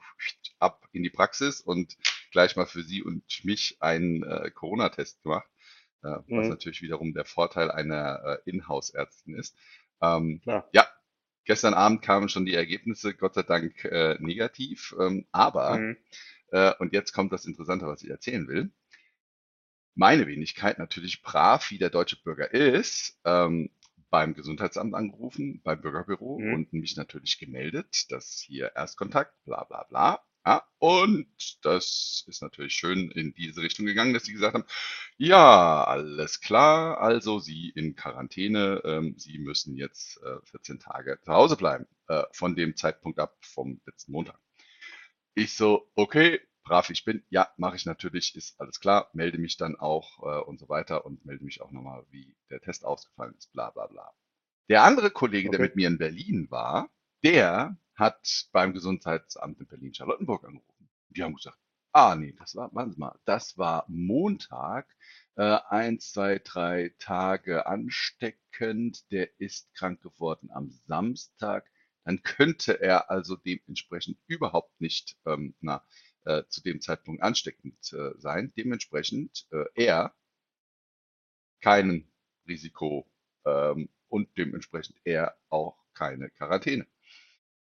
ab 0.60 0.88
in 0.93 1.04
die 1.04 1.10
Praxis 1.10 1.62
und 1.62 1.98
gleich 2.32 2.56
mal 2.56 2.65
für 2.65 2.84
sie 2.84 3.04
und 3.04 3.24
mich 3.43 3.78
einen 3.82 4.24
äh, 4.24 4.52
Corona-Test 4.52 5.22
gemacht, 5.22 5.48
was 6.02 6.48
Mhm. 6.48 6.50
natürlich 6.50 6.82
wiederum 6.82 7.14
der 7.14 7.26
Vorteil 7.26 7.72
einer 7.72 8.40
äh, 8.46 8.50
Inhouse-Ärztin 8.50 9.36
ist. 9.36 9.58
Ähm, 10.02 10.42
ja, 10.72 10.88
gestern 11.46 11.74
Abend 11.74 12.02
kamen 12.02 12.30
schon 12.30 12.46
die 12.46 12.54
Ergebnisse, 12.56 13.14
Gott 13.16 13.36
sei 13.36 13.44
Dank 13.44 13.84
äh, 13.86 14.18
negativ, 14.20 14.96
ähm, 15.00 15.26
aber, 15.32 15.88
Mhm. 15.90 15.98
äh, 16.52 16.74
und 16.80 16.94
jetzt 16.94 17.14
kommt 17.14 17.34
das 17.34 17.46
Interessante, 17.46 17.88
was 17.88 18.04
ich 18.04 18.10
erzählen 18.10 18.48
will. 18.48 18.72
Meine 19.96 20.28
Wenigkeit 20.28 20.78
natürlich 20.80 21.22
brav, 21.24 21.72
wie 21.72 21.78
der 21.80 21.90
deutsche 21.90 22.22
Bürger 22.22 22.54
ist, 22.54 23.20
ähm, 23.26 23.70
beim 24.10 24.34
Gesundheitsamt 24.36 24.94
angerufen, 24.94 25.62
beim 25.64 25.82
Bürgerbüro 25.82 26.36
Mhm. 26.38 26.54
und 26.54 26.72
mich 26.72 26.96
natürlich 26.96 27.40
gemeldet, 27.40 28.10
dass 28.12 28.40
hier 28.40 28.72
Erstkontakt, 28.76 29.34
bla 29.44 29.64
bla 29.66 29.84
bla. 29.84 30.22
Ja, 30.45 30.63
und 30.80 31.28
das 31.63 32.23
ist 32.28 32.41
natürlich 32.41 32.73
schön 32.73 33.12
in 33.12 33.34
diese 33.34 33.62
Richtung 33.62 33.86
gegangen, 33.86 34.13
dass 34.13 34.23
sie 34.23 34.32
gesagt 34.34 34.54
haben, 34.54 34.63
ja, 35.17 35.84
alles 35.84 36.39
klar, 36.39 37.00
also 37.02 37.39
Sie 37.39 37.69
in 37.76 37.95
Quarantäne, 37.95 38.82
ähm, 38.86 39.15
Sie 39.17 39.39
müssen 39.39 39.76
jetzt 39.76 40.21
äh, 40.23 40.38
14 40.45 40.80
Tage 40.80 41.19
zu 41.21 41.34
Hause 41.34 41.58
bleiben, 41.58 41.86
äh, 42.08 42.23
von 42.32 42.56
dem 42.56 42.78
Zeitpunkt 42.78 43.19
ab 43.19 43.36
vom 43.41 43.82
letzten 43.86 44.13
Montag. 44.13 44.39
Ich 45.36 45.56
so, 45.56 45.89
okay, 45.95 46.41
brav 46.63 46.89
ich 46.91 47.06
bin, 47.06 47.23
ja, 47.30 47.50
mache 47.58 47.78
ich 47.78 47.86
natürlich, 47.86 48.36
ist 48.36 48.60
alles 48.62 48.80
klar, 48.80 49.10
melde 49.13 49.38
mich 49.39 49.58
dann 49.58 49.76
auch 49.78 50.19
äh, 50.23 50.43
und 50.45 50.60
so 50.60 50.69
weiter 50.69 51.06
und 51.06 51.26
melde 51.26 51.45
mich 51.45 51.62
auch 51.62 51.71
nochmal, 51.71 52.06
wie 52.12 52.36
der 52.50 52.62
Test 52.62 52.86
ausgefallen 52.86 53.36
ist, 53.38 53.52
bla 53.54 53.71
bla 53.71 53.88
bla. 53.88 54.13
Der 54.69 54.84
andere 54.84 55.12
Kollege, 55.12 55.50
der 55.50 55.60
Okay. 55.60 55.62
mit 55.62 55.76
mir 55.76 55.88
in 55.88 55.97
Berlin 55.97 56.47
war, 56.52 56.89
der 57.23 57.78
hat 57.98 58.48
beim 58.52 58.74
Gesundheitsamt 58.74 59.60
in 59.60 59.68
Berlin-Charlottenburg 59.68 60.46
angerufen. 60.46 60.90
Die 61.10 61.24
haben 61.24 61.36
gesagt, 61.36 61.58
ah 61.92 62.16
nee, 62.16 62.34
das 62.38 62.56
war, 62.56 62.74
warten 62.74 62.92
Sie 62.92 63.00
mal, 63.00 63.20
das 63.26 63.58
war 63.58 63.86
Montag, 63.88 64.88
äh, 65.36 65.58
eins, 65.68 66.12
zwei, 66.12 66.40
drei 66.40 66.94
Tage 67.00 67.66
ansteckend, 67.66 69.12
der 69.12 69.30
ist 69.40 69.74
krank 69.74 70.02
geworden 70.02 70.50
am 70.52 70.70
Samstag, 70.70 71.70
dann 72.04 72.22
könnte 72.24 72.80
er 72.80 73.10
also 73.10 73.36
dementsprechend 73.36 74.20
überhaupt 74.28 74.80
nicht 74.80 75.18
ähm, 75.26 75.56
na, 75.60 75.84
äh, 76.24 76.44
zu 76.48 76.62
dem 76.62 76.82
Zeitpunkt 76.82 77.22
ansteckend 77.22 77.92
äh, 77.94 78.12
sein. 78.18 78.54
Dementsprechend 78.56 79.48
äh, 79.52 79.66
er 79.76 80.16
keinen 81.62 82.10
Risiko 82.48 83.10
ähm, 83.46 83.90
und 84.08 84.30
dementsprechend 84.38 84.98
er 85.04 85.36
auch 85.50 85.78
keine 85.94 86.30
Quarantäne. 86.30 86.88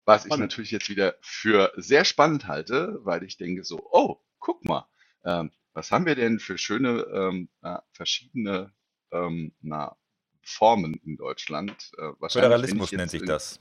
Was 0.05 0.25
ich 0.25 0.35
natürlich 0.35 0.71
jetzt 0.71 0.89
wieder 0.89 1.15
für 1.21 1.71
sehr 1.77 2.03
spannend 2.03 2.47
halte, 2.47 2.99
weil 3.03 3.23
ich 3.23 3.37
denke 3.37 3.63
so, 3.63 3.87
oh, 3.91 4.17
guck 4.39 4.65
mal, 4.65 4.85
ähm, 5.23 5.51
was 5.73 5.91
haben 5.91 6.05
wir 6.05 6.15
denn 6.15 6.39
für 6.39 6.57
schöne 6.57 7.05
ähm, 7.13 7.49
na, 7.61 7.83
verschiedene 7.93 8.73
ähm, 9.11 9.53
na, 9.61 9.95
Formen 10.41 10.95
in 11.05 11.15
Deutschland? 11.15 11.91
Äh, 11.97 12.29
Föderalismus 12.29 12.91
nennt 12.91 13.11
sich 13.11 13.21
in- 13.21 13.27
das. 13.27 13.59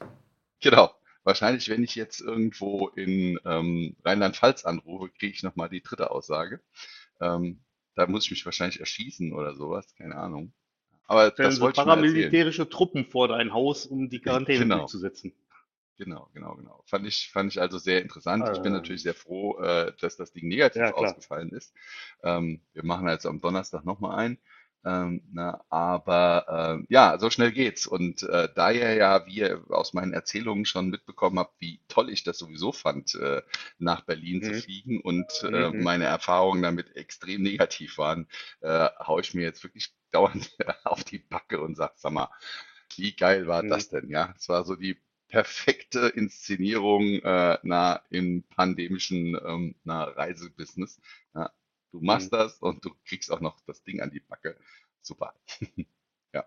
Genau. 0.61 0.93
Wahrscheinlich, 1.25 1.69
wenn 1.69 1.85
ich 1.85 1.95
jetzt 1.95 2.21
irgendwo 2.21 2.89
in 2.89 3.39
ähm, 3.45 3.95
Rheinland-Pfalz 4.05 4.65
anrufe, 4.65 5.11
kriege 5.11 5.33
ich 5.33 5.45
nochmal 5.45 5.69
die 5.69 5.81
dritte 5.83 6.11
Aussage. 6.11 6.61
Ähm, 7.21 7.61
da 7.95 8.09
muss 8.09 8.25
ich 8.25 8.33
mich 8.33 8.45
wahrscheinlich 8.45 8.81
erschießen 8.81 9.33
oder 9.33 9.55
sowas, 9.55 9.95
keine 9.95 10.17
Ahnung. 10.17 10.53
Aber 11.07 11.31
Stellen 11.31 11.51
das 11.51 11.57
so 11.59 11.71
paramilitärische 11.71 12.69
Truppen 12.69 13.05
vor 13.05 13.29
dein 13.29 13.53
Haus, 13.53 13.87
um 13.87 14.09
die 14.09 14.19
Quarantäne 14.21 14.61
Genau. 14.61 14.79
durchzusetzen. 14.79 15.33
Genau, 15.99 16.29
genau, 16.33 16.55
genau. 16.57 16.83
Fand 16.87 17.07
ich, 17.07 17.31
fand 17.31 17.53
ich 17.53 17.61
also 17.61 17.79
sehr 17.79 18.03
interessant. 18.03 18.49
Ich 18.49 18.63
bin 18.63 18.73
Ah. 18.73 18.73
natürlich 18.73 19.03
sehr 19.03 19.15
froh, 19.15 19.59
äh, 19.61 19.93
dass 20.01 20.17
das 20.17 20.33
Ding 20.33 20.49
negativ 20.49 20.81
Ja, 20.81 20.93
klar. 20.93 21.17
ausgefallen 21.17 21.51
ist. 21.51 21.75
Ähm, 22.23 22.63
wir 22.73 22.85
machen 22.85 23.09
also 23.09 23.29
am 23.29 23.41
Donnerstag 23.41 23.85
nochmal 23.85 24.19
ein. 24.19 24.39
Ähm, 24.85 25.23
na, 25.33 25.65
aber 25.69 26.75
ähm, 26.75 26.87
ja, 26.89 27.17
so 27.21 27.31
schnell 27.31 27.53
geht's. 27.53 27.87
Und 27.87 28.23
äh, 28.25 28.49
da 28.57 28.71
ihr 28.73 28.95
ja, 28.95 29.27
wie 29.27 29.37
ihr 29.37 29.63
aus 29.69 29.93
meinen 29.93 30.13
Erzählungen 30.13 30.65
schon 30.65 30.89
mitbekommen 30.91 31.39
habt, 31.39 31.55
wie 31.61 31.81
toll 31.87 32.11
ich 32.11 32.25
das 32.25 32.39
sowieso 32.39 32.73
fand, 32.73 33.15
äh, 33.15 33.43
nach 33.79 34.01
Berlin 34.01 34.43
zu 34.43 34.53
Mhm. 34.53 34.55
fliegen 34.55 35.01
und 35.01 35.49
äh, 35.53 35.71
Mhm. 35.73 35.77
meine 35.77 36.05
Erfahrungen 36.07 36.63
damit 36.63 36.97
extrem 36.97 37.43
negativ 37.43 37.97
waren, 37.99 38.27
äh, 38.61 38.89
hau 38.99 39.21
ich 39.21 39.35
mir 39.35 39.43
jetzt 39.43 39.63
wirklich 39.63 39.95
dauernd 40.11 40.51
auf 40.85 41.05
die 41.05 41.19
Backe 41.19 41.61
und 41.61 41.77
sag, 41.77 41.93
sag 41.97 42.13
mal, 42.13 42.29
wie 42.97 43.15
geil 43.15 43.47
war 43.47 43.63
Mhm. 43.63 43.65
das 43.65 43.89
denn? 43.89 44.09
Ja, 44.11 44.35
es 44.37 44.49
war 44.49 44.65
so 44.65 44.77
die 44.77 44.99
perfekte 45.33 46.09
Inszenierung 46.09 47.05
äh, 47.23 47.59
na, 47.65 48.03
im 48.11 48.45
pandemischen 48.45 49.37
ähm, 49.47 49.77
na, 49.85 50.05
Reisebusiness. 50.05 51.01
Ja, 51.35 51.53
du 51.93 52.01
machst 52.03 52.33
Mhm. 52.33 52.37
das 52.37 52.59
und 52.61 52.85
du 52.87 52.93
kriegst 53.07 53.33
auch 53.33 53.41
noch 53.41 53.61
das 53.67 53.83
Ding 53.85 54.03
an 54.03 54.13
die 54.13 54.21
Backe. 54.21 54.59
Super. 55.03 55.35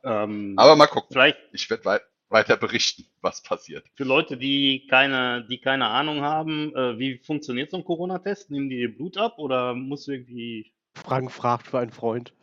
Ähm, 0.04 0.56
Aber 0.58 0.76
mal 0.76 0.88
gucken. 0.88 1.10
vielleicht 1.14 1.40
Ich 1.52 1.70
werde 1.70 1.86
wei 1.86 2.02
weiter 2.30 2.58
berichten, 2.58 3.06
was 3.22 3.44
passiert. 3.44 3.86
für 3.96 4.04
Leute, 4.04 4.38
die 4.38 4.88
keine, 4.90 5.46
die 5.48 5.60
keine 5.60 5.88
Ahnung 5.88 6.22
haben, 6.22 6.76
äh, 6.76 7.00
wie 7.00 7.18
funktioniert 7.20 7.72
so 7.72 7.78
ein 7.78 7.86
Corona-Test? 7.86 8.52
Nehmen 8.52 8.70
die 8.70 8.80
ihr 8.82 8.96
Blut 8.96 9.18
ab 9.18 9.38
oder 9.40 9.74
musst 9.74 10.08
du 10.08 10.12
irgendwie. 10.14 10.74
Frank 10.96 11.32
fragt 11.32 11.68
für 11.68 11.80
einen 11.80 11.92
Freund. 11.92 12.34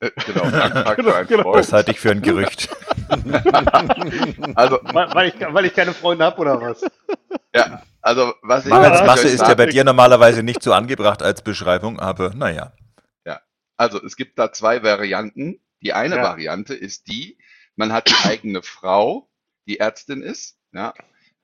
Äh, 0.00 0.10
genau, 0.26 0.50
Frank 0.50 0.78
fragt 0.78 0.96
Genau, 0.98 1.10
für 1.12 1.16
einen 1.16 1.28
genau. 1.28 1.42
Freund. 1.42 1.56
Das 1.56 1.72
halte 1.72 1.90
ich 1.92 2.00
für 2.00 2.10
ein 2.10 2.22
Gerücht. 2.22 2.70
Also, 4.54 4.78
Weil, 4.82 5.14
weil, 5.14 5.28
ich, 5.28 5.34
weil 5.40 5.64
ich 5.66 5.74
keine 5.74 5.92
Freunde 5.92 6.24
habe 6.24 6.40
oder 6.40 6.60
was? 6.60 6.82
ja, 7.54 7.82
also 8.00 8.34
was 8.42 8.64
ich, 8.66 8.70
Masse 8.70 9.28
ist 9.28 9.42
ja 9.42 9.54
bei 9.54 9.66
dir 9.66 9.84
normalerweise 9.84 10.42
nicht 10.42 10.62
so 10.62 10.72
angebracht 10.72 11.22
als 11.22 11.42
Beschreibung, 11.42 11.98
aber 12.00 12.34
naja. 12.34 12.72
Also 13.80 14.04
es 14.04 14.16
gibt 14.16 14.38
da 14.38 14.52
zwei 14.52 14.82
Varianten. 14.82 15.58
Die 15.82 15.94
eine 15.94 16.16
Ja. 16.16 16.22
Variante 16.22 16.74
ist 16.74 17.06
die, 17.06 17.38
man 17.76 17.94
hat 17.94 18.10
die 18.10 18.28
eigene 18.28 18.62
Frau, 18.62 19.30
die 19.66 19.80
Ärztin 19.80 20.20
ist, 20.20 20.58
ja, 20.72 20.92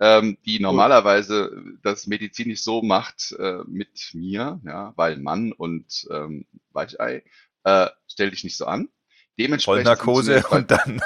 ähm, 0.00 0.36
die 0.44 0.60
normalerweise 0.60 1.50
das 1.82 2.06
medizinisch 2.06 2.62
so 2.62 2.82
macht 2.82 3.34
äh, 3.38 3.60
mit 3.66 4.10
mir, 4.12 4.60
ja, 4.66 4.92
weil 4.96 5.16
Mann 5.16 5.52
und 5.52 6.06
ähm, 6.10 6.44
Weichei, 6.72 7.24
äh, 7.64 7.88
stell 8.06 8.32
dich 8.32 8.44
nicht 8.44 8.58
so 8.58 8.66
an. 8.66 8.90
Dementsprechend 9.38 9.86
Vollnarkose 9.86 10.42
funktioniert 10.42 10.52
und 10.52 10.70
dann. 10.70 11.02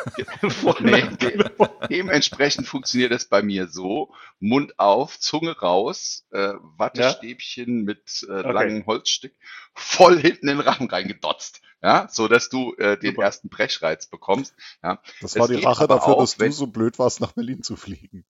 Nee, 0.80 1.16
de 1.16 1.44
dementsprechend 1.88 2.66
funktioniert 2.66 3.12
es 3.12 3.24
bei 3.26 3.42
mir 3.42 3.68
so: 3.68 4.12
Mund 4.38 4.78
auf, 4.78 5.18
Zunge 5.18 5.58
raus, 5.58 6.26
äh, 6.30 6.52
Wattestäbchen 6.76 7.82
mit 7.84 8.26
äh, 8.28 8.42
Okay. 8.50 8.52
langem 8.52 8.86
Holzstück 8.86 9.34
voll 9.74 10.20
hinten 10.20 10.48
in 10.48 10.58
den 10.58 10.66
Rachen 10.66 10.88
reingedotzt, 10.88 11.60
ja, 11.82 12.08
so 12.10 12.28
dass 12.28 12.48
du 12.48 12.74
äh, 12.74 12.98
den 12.98 13.12
Super. 13.12 13.24
ersten 13.24 13.48
Brechreiz 13.48 14.06
bekommst. 14.06 14.54
Ja. 14.82 15.00
Das 15.20 15.32
Es 15.34 15.40
war 15.40 15.48
die 15.48 15.56
Rache 15.56 15.88
dafür, 15.88 16.14
auch, 16.14 16.20
dass 16.20 16.36
du 16.36 16.52
so 16.52 16.66
blöd 16.66 16.98
warst, 16.98 17.20
nach 17.20 17.32
Berlin 17.32 17.62
zu 17.62 17.76
fliegen. 17.76 18.24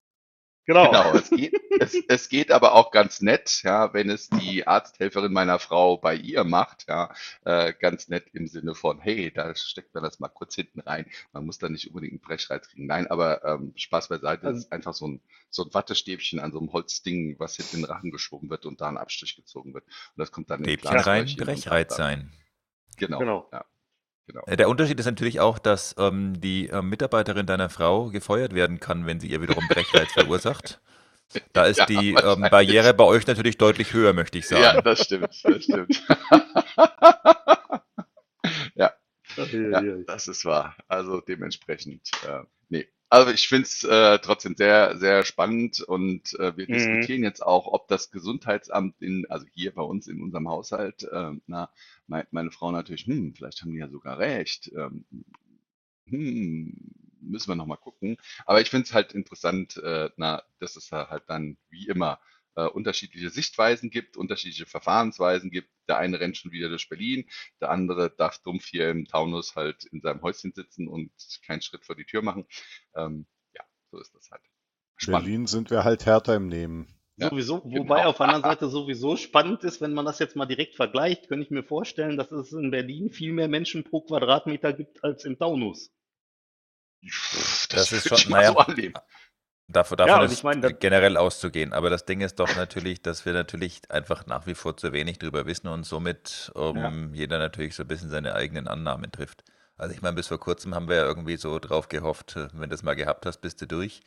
Genau. 0.69 0.91
Genau, 0.91 1.13
es 1.15 1.32
geht, 1.32 1.53
es, 1.79 1.95
es 2.08 2.29
geht 2.29 2.51
aber 2.51 2.75
auch 2.75 2.91
ganz 2.91 3.21
nett, 3.21 3.63
ja, 3.63 3.91
wenn 3.95 4.08
es 4.12 4.29
die 4.29 4.67
Arzthelferin 4.67 5.34
meiner 5.34 5.58
Frau 5.58 5.97
bei 5.97 6.13
ihr 6.13 6.43
macht, 6.43 6.86
ja, 6.88 7.12
äh, 7.43 7.73
ganz 7.73 8.08
nett 8.08 8.27
im 8.34 8.45
Sinne 8.47 8.75
von, 8.75 8.99
hey, 8.99 9.32
da 9.34 9.55
steckt 9.55 9.95
man 9.95 10.03
das 10.03 10.19
mal 10.19 10.27
kurz 10.27 10.53
hinten 10.53 10.82
rein. 10.82 11.08
Man 11.34 11.47
muss 11.47 11.58
da 11.58 11.69
nicht 11.69 11.88
unbedingt 11.88 12.13
einen 12.13 12.19
Brechreiz 12.21 12.69
kriegen. 12.69 12.86
Nein, 12.86 13.08
aber 13.08 13.43
ähm, 13.45 13.73
Spaß 13.75 14.10
beiseite, 14.10 14.45
Also- 14.45 14.60
es 14.60 14.65
ist 14.65 14.71
einfach 14.71 14.93
so 14.93 15.08
ein, 15.08 15.21
so 15.49 15.63
ein 15.63 15.73
Wattestäbchen 15.73 16.39
an 16.39 16.51
so 16.51 16.60
einem 16.60 16.71
Holzding, 16.71 17.39
was 17.39 17.55
hinten 17.55 17.77
in 17.77 17.82
den 17.82 17.91
Rachen 17.91 18.12
geschoben 18.12 18.51
wird 18.51 18.67
und 18.67 18.79
da 18.79 18.89
ein 18.89 18.97
Abstrich 18.97 19.36
gezogen 19.36 19.73
wird. 19.73 19.86
Und 19.86 20.17
das 20.17 20.32
kommt 20.32 20.51
dann 20.51 20.60
in 20.63 20.65
Stäbchen 20.77 20.99
rein, 20.99 21.25
Brechreiz 21.36 21.95
sein. 21.95 22.32
Genau, 22.97 23.17
Genau. 23.17 23.49
ja. 23.51 23.65
Genau. 24.30 24.44
Äh, 24.46 24.58
Der 24.58 24.70
Unterschied 24.70 25.00
ist 25.00 25.08
natürlich 25.08 25.39
auch, 25.39 25.58
dass 25.58 25.96
ähm, 25.98 26.39
die 26.39 26.68
ähm, 26.68 26.89
Mitarbeiterin 26.89 27.48
deiner 27.48 27.70
Frau 27.70 28.10
gefeuert 28.10 28.54
werden 28.54 28.80
kann, 28.80 29.08
wenn 29.08 29.20
sie 29.20 29.28
ihr 29.28 29.42
wiederum 29.42 29.68
Brechreiz 29.68 30.12
verursacht. 30.12 30.80
Da 31.54 31.65
ist 31.65 31.80
Ja, 31.80 31.86
die 31.88 32.13
ähm. 32.13 32.46
Barriere 32.50 32.94
bei 32.94 33.04
euch 33.06 33.26
natürlich 33.26 33.58
deutlich 33.58 33.94
höher, 33.94 34.13
möchte 34.13 34.38
ich 34.38 34.48
sagen. 34.48 34.62
Ja, 34.62 34.82
das 34.82 35.04
stimmt, 35.04 35.30
das 35.44 35.63
stimmt. 35.63 36.04
ja, 39.62 39.86
das 40.06 40.28
ist 40.28 40.46
wahr. 40.46 40.76
Also 40.88 41.22
dementsprechend, 41.22 42.18
äh, 42.22 42.42
nee. 42.70 42.88
Also 43.12 43.32
ich 43.32 43.48
finde 43.48 43.63
es 43.63 43.84
äh, 43.84 44.20
trotzdem 44.20 44.56
sehr, 44.56 44.96
sehr 44.98 45.24
spannend 45.26 45.82
und 45.82 46.38
äh, 46.39 46.56
wir 46.58 46.68
Mhm. 46.68 47.10
diskutieren 47.10 47.24
jetzt 47.24 47.42
auch, 47.44 47.65
ob 47.65 47.88
das 47.88 48.12
Gesundheitsamt 48.12 49.02
in, 49.02 49.26
also 49.30 49.48
hier 49.56 49.74
bei 49.74 49.82
uns 49.82 50.08
in 50.08 50.22
unserem 50.22 50.48
Haushalt, 50.48 51.04
äh, 51.12 51.32
na, 51.48 51.72
mein, 52.06 52.28
meine 52.30 52.52
Frau 52.52 52.72
natürlich, 52.72 53.06
hm, 53.08 53.34
vielleicht 53.36 53.62
haben 53.62 53.72
die 53.72 53.80
ja 53.80 53.89
sogar 53.89 54.20
recht. 54.20 54.72
Ähm, 54.76 55.06
hm, 56.08 56.74
müssen 57.22 57.50
wir 57.50 57.56
noch 57.56 57.65
mal 57.65 57.76
gucken. 57.78 58.18
Aber 58.46 58.62
ich 58.62 58.70
finde 58.70 58.86
es 58.86 58.94
halt 58.94 59.13
interessant, 59.13 59.78
äh, 59.78 60.10
na, 60.18 60.44
dass 60.60 60.76
es 60.76 60.89
da 60.89 61.10
halt 61.10 61.24
dann 61.28 61.58
wie 61.70 61.88
immer 61.88 62.20
äh, 62.55 62.65
unterschiedliche 62.65 63.29
Sichtweisen 63.29 63.89
gibt, 63.89 64.17
unterschiedliche 64.17 64.65
Verfahrensweisen 64.65 65.51
gibt. 65.51 65.69
Der 65.88 65.97
eine 65.97 66.19
rennt 66.19 66.38
schon 66.38 66.51
wieder 66.51 66.69
durch 66.69 66.88
Berlin, 66.89 67.27
der 67.62 67.71
andere 67.71 68.09
darf 68.15 68.38
dumpf 68.39 68.65
hier 68.67 68.89
im 68.89 69.05
Taunus 69.05 69.55
halt 69.55 69.85
in 69.85 70.01
seinem 70.01 70.21
Häuschen 70.21 70.53
sitzen 70.53 70.88
und 70.88 71.12
keinen 71.45 71.62
Schritt 71.62 71.85
vor 71.85 71.95
die 71.95 72.05
Tür 72.05 72.21
machen. 72.21 72.45
Ähm, 72.95 73.25
ja, 73.53 73.63
so 73.91 73.99
ist 73.99 74.13
das 74.13 74.29
halt. 74.31 74.41
Spannend. 74.97 75.25
Berlin 75.25 75.47
sind 75.47 75.71
wir 75.71 75.83
halt 75.83 76.05
härter 76.05 76.35
im 76.35 76.47
Nehmen. 76.47 76.93
Ja, 77.17 77.29
Sowieso, 77.29 77.59
genau. 77.62 77.81
wobei 77.81 78.05
auf 78.05 78.15
der 78.17 78.27
anderen 78.27 78.43
Seite 78.43 78.69
sowieso 78.69 79.17
spannend 79.17 79.63
ist, 79.65 79.81
wenn 79.81 79.93
man 79.93 80.05
das 80.05 80.19
jetzt 80.19 80.35
mal 80.38 80.45
direkt 80.45 80.75
vergleicht, 80.75 81.27
könnte 81.27 81.43
ich 81.45 81.51
mir 81.51 81.63
vorstellen, 81.63 82.15
dass 82.17 82.31
es 82.31 82.53
in 82.53 82.71
Berlin 82.71 83.12
viel 83.12 83.33
mehr 83.33 83.49
Menschen 83.49 83.83
pro 83.83 84.01
Quadratmeter 84.01 84.71
gibt 84.73 85.03
als 85.03 85.25
im 85.25 85.38
Taunus. 85.38 85.91
Pff, 87.05 87.67
Das 87.67 87.91
ist 87.91 88.07
schon- 88.19 88.31
mal 88.31 88.41
naja. 88.53 88.65
so 88.67 88.73
annehmen. 89.73 89.97
Davon, 89.97 90.19
und 90.19 90.25
ist 90.25 90.34
ich 90.34 90.43
meine, 90.43 90.73
generell 90.73 91.17
auszugehen. 91.17 91.73
Aber 91.73 91.89
das 91.89 92.05
Ding 92.05 92.21
ist 92.21 92.39
doch 92.39 92.55
natürlich, 92.55 93.01
dass 93.01 93.25
wir 93.25 93.34
natürlich 93.34 93.82
einfach 93.89 94.25
nach 94.25 94.47
wie 94.47 94.55
vor 94.55 94.75
zu 94.77 94.93
wenig 94.93 95.19
drüber 95.19 95.45
wissen 95.45 95.67
und 95.67 95.84
somit 95.86 96.51
ähm, 96.55 97.13
jeder 97.13 97.38
natürlich 97.39 97.75
so 97.75 97.84
ein 97.84 97.88
bisschen 97.88 98.10
seine 98.10 98.36
eigenen 98.36 98.67
Annahmen 98.67 99.12
trifft. 99.12 99.43
Also 99.77 99.93
ich 99.95 100.01
meine, 100.01 100.15
bis 100.15 100.27
vor 100.27 100.39
kurzem 100.39 100.75
haben 100.75 100.89
wir 100.89 100.97
ja 100.97 101.05
irgendwie 101.05 101.38
so 101.38 101.60
drauf 101.60 101.88
gehofft, 101.88 102.36
äh, 102.36 102.47
wenn 102.53 102.69
du 102.69 102.75
es 102.75 102.84
mal 102.84 102.95
gehabt 102.95 103.25
hast, 103.25 103.39
bist 103.41 103.62
du 103.62 103.67
durch. 103.67 104.01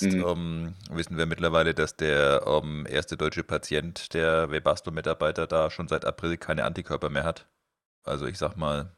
Jetzt 0.00 0.14
Mhm. 0.14 0.24
ähm, 0.26 0.74
wissen 0.90 1.16
wir 1.18 1.26
mittlerweile, 1.26 1.74
dass 1.74 1.96
der 1.96 2.44
ähm, 2.46 2.86
erste 2.88 3.16
deutsche 3.16 3.42
Patient, 3.44 4.14
der 4.14 4.50
Webasto-Mitarbeiter, 4.50 5.46
da 5.46 5.70
schon 5.70 5.88
seit 5.88 6.04
April 6.04 6.36
keine 6.36 6.64
Antikörper 6.64 7.10
mehr 7.10 7.24
hat. 7.24 7.48
Also 8.04 8.26
ich 8.26 8.38
sag 8.38 8.56
mal, 8.56 8.96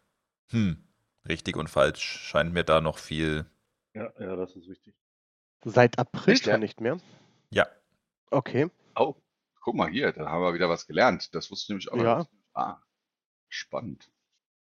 hm, 0.50 0.84
richtig 1.28 1.56
und 1.56 1.68
falsch 1.68 2.02
scheint 2.02 2.52
mir 2.52 2.64
da 2.64 2.80
noch 2.80 2.98
viel. 2.98 3.46
Ja, 3.94 4.12
ja, 4.18 4.36
das 4.36 4.54
ist 4.54 4.68
wichtig. 4.68 4.94
Seit 5.64 5.98
April 5.98 6.34
ja? 6.36 6.42
schon 6.52 6.60
nicht 6.60 6.80
mehr. 6.80 6.98
Ja, 7.50 7.66
Okay. 8.32 8.70
Oh, 8.96 9.14
guck 9.60 9.74
mal 9.74 9.90
hier, 9.90 10.10
da 10.12 10.26
haben 10.30 10.42
wir 10.42 10.54
wieder 10.54 10.68
was 10.70 10.86
gelernt. 10.86 11.34
Das 11.34 11.50
wusste 11.50 11.64
ich 11.64 11.68
nämlich 11.68 11.92
auch 11.92 11.96
Ja. 12.02 12.18
nicht. 12.20 12.30
Ah, 12.54 12.78
spannend. 13.48 14.10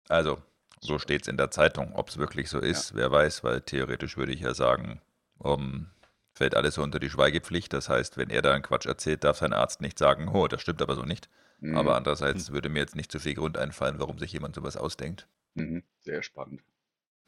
Also, 0.08 0.40
so 0.80 0.98
steht 1.00 1.22
es 1.22 1.28
in 1.28 1.36
der 1.36 1.50
Zeitung. 1.50 1.92
Ob 1.94 2.08
es 2.08 2.16
wirklich 2.16 2.48
so 2.48 2.60
ist, 2.60 2.94
wer 2.94 3.10
weiß, 3.10 3.42
weil 3.42 3.60
theoretisch 3.62 4.16
würde 4.16 4.32
ich 4.32 4.40
ja 4.40 4.54
sagen, 4.54 5.00
um, 5.38 5.90
fällt 6.32 6.54
alles 6.54 6.76
so 6.76 6.82
unter 6.82 7.00
die 7.00 7.10
Schweigepflicht. 7.10 7.72
Das 7.72 7.88
heißt, 7.88 8.16
wenn 8.16 8.30
er 8.30 8.42
da 8.42 8.52
einen 8.52 8.62
Quatsch 8.62 8.86
erzählt, 8.86 9.24
darf 9.24 9.38
sein 9.38 9.52
Arzt 9.52 9.80
nicht 9.80 9.98
sagen, 9.98 10.28
oh, 10.28 10.46
das 10.46 10.62
stimmt 10.62 10.80
aber 10.80 10.94
so 10.94 11.02
nicht. 11.02 11.28
Mhm. 11.58 11.76
Aber 11.76 11.96
andererseits 11.96 12.52
würde 12.52 12.68
mir 12.68 12.78
jetzt 12.80 12.94
nicht 12.94 13.10
so 13.10 13.18
viel 13.18 13.34
Grund 13.34 13.56
einfallen, 13.58 13.98
warum 13.98 14.18
sich 14.18 14.32
jemand 14.32 14.54
sowas 14.54 14.76
ausdenkt. 14.76 15.26
Mhm. 15.54 15.82
Sehr 16.02 16.22
spannend. 16.22 16.62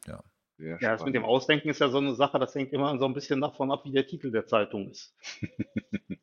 Ja. 0.06 0.22
Sehr 0.58 0.80
Ja, 0.80 0.92
das 0.92 1.04
mit 1.04 1.14
dem 1.14 1.22
spannend. 1.22 1.24
Ausdenken 1.24 1.68
ist 1.70 1.80
ja 1.80 1.88
so 1.90 1.98
eine 1.98 2.14
Sache, 2.14 2.38
das 2.38 2.54
hängt 2.54 2.72
immer 2.72 2.98
so 2.98 3.04
ein 3.06 3.14
bisschen 3.14 3.40
davon 3.40 3.70
ab, 3.72 3.84
wie 3.84 3.92
der 3.92 4.06
Titel 4.06 4.30
der 4.30 4.46
Zeitung 4.46 4.90
ist. 4.90 5.14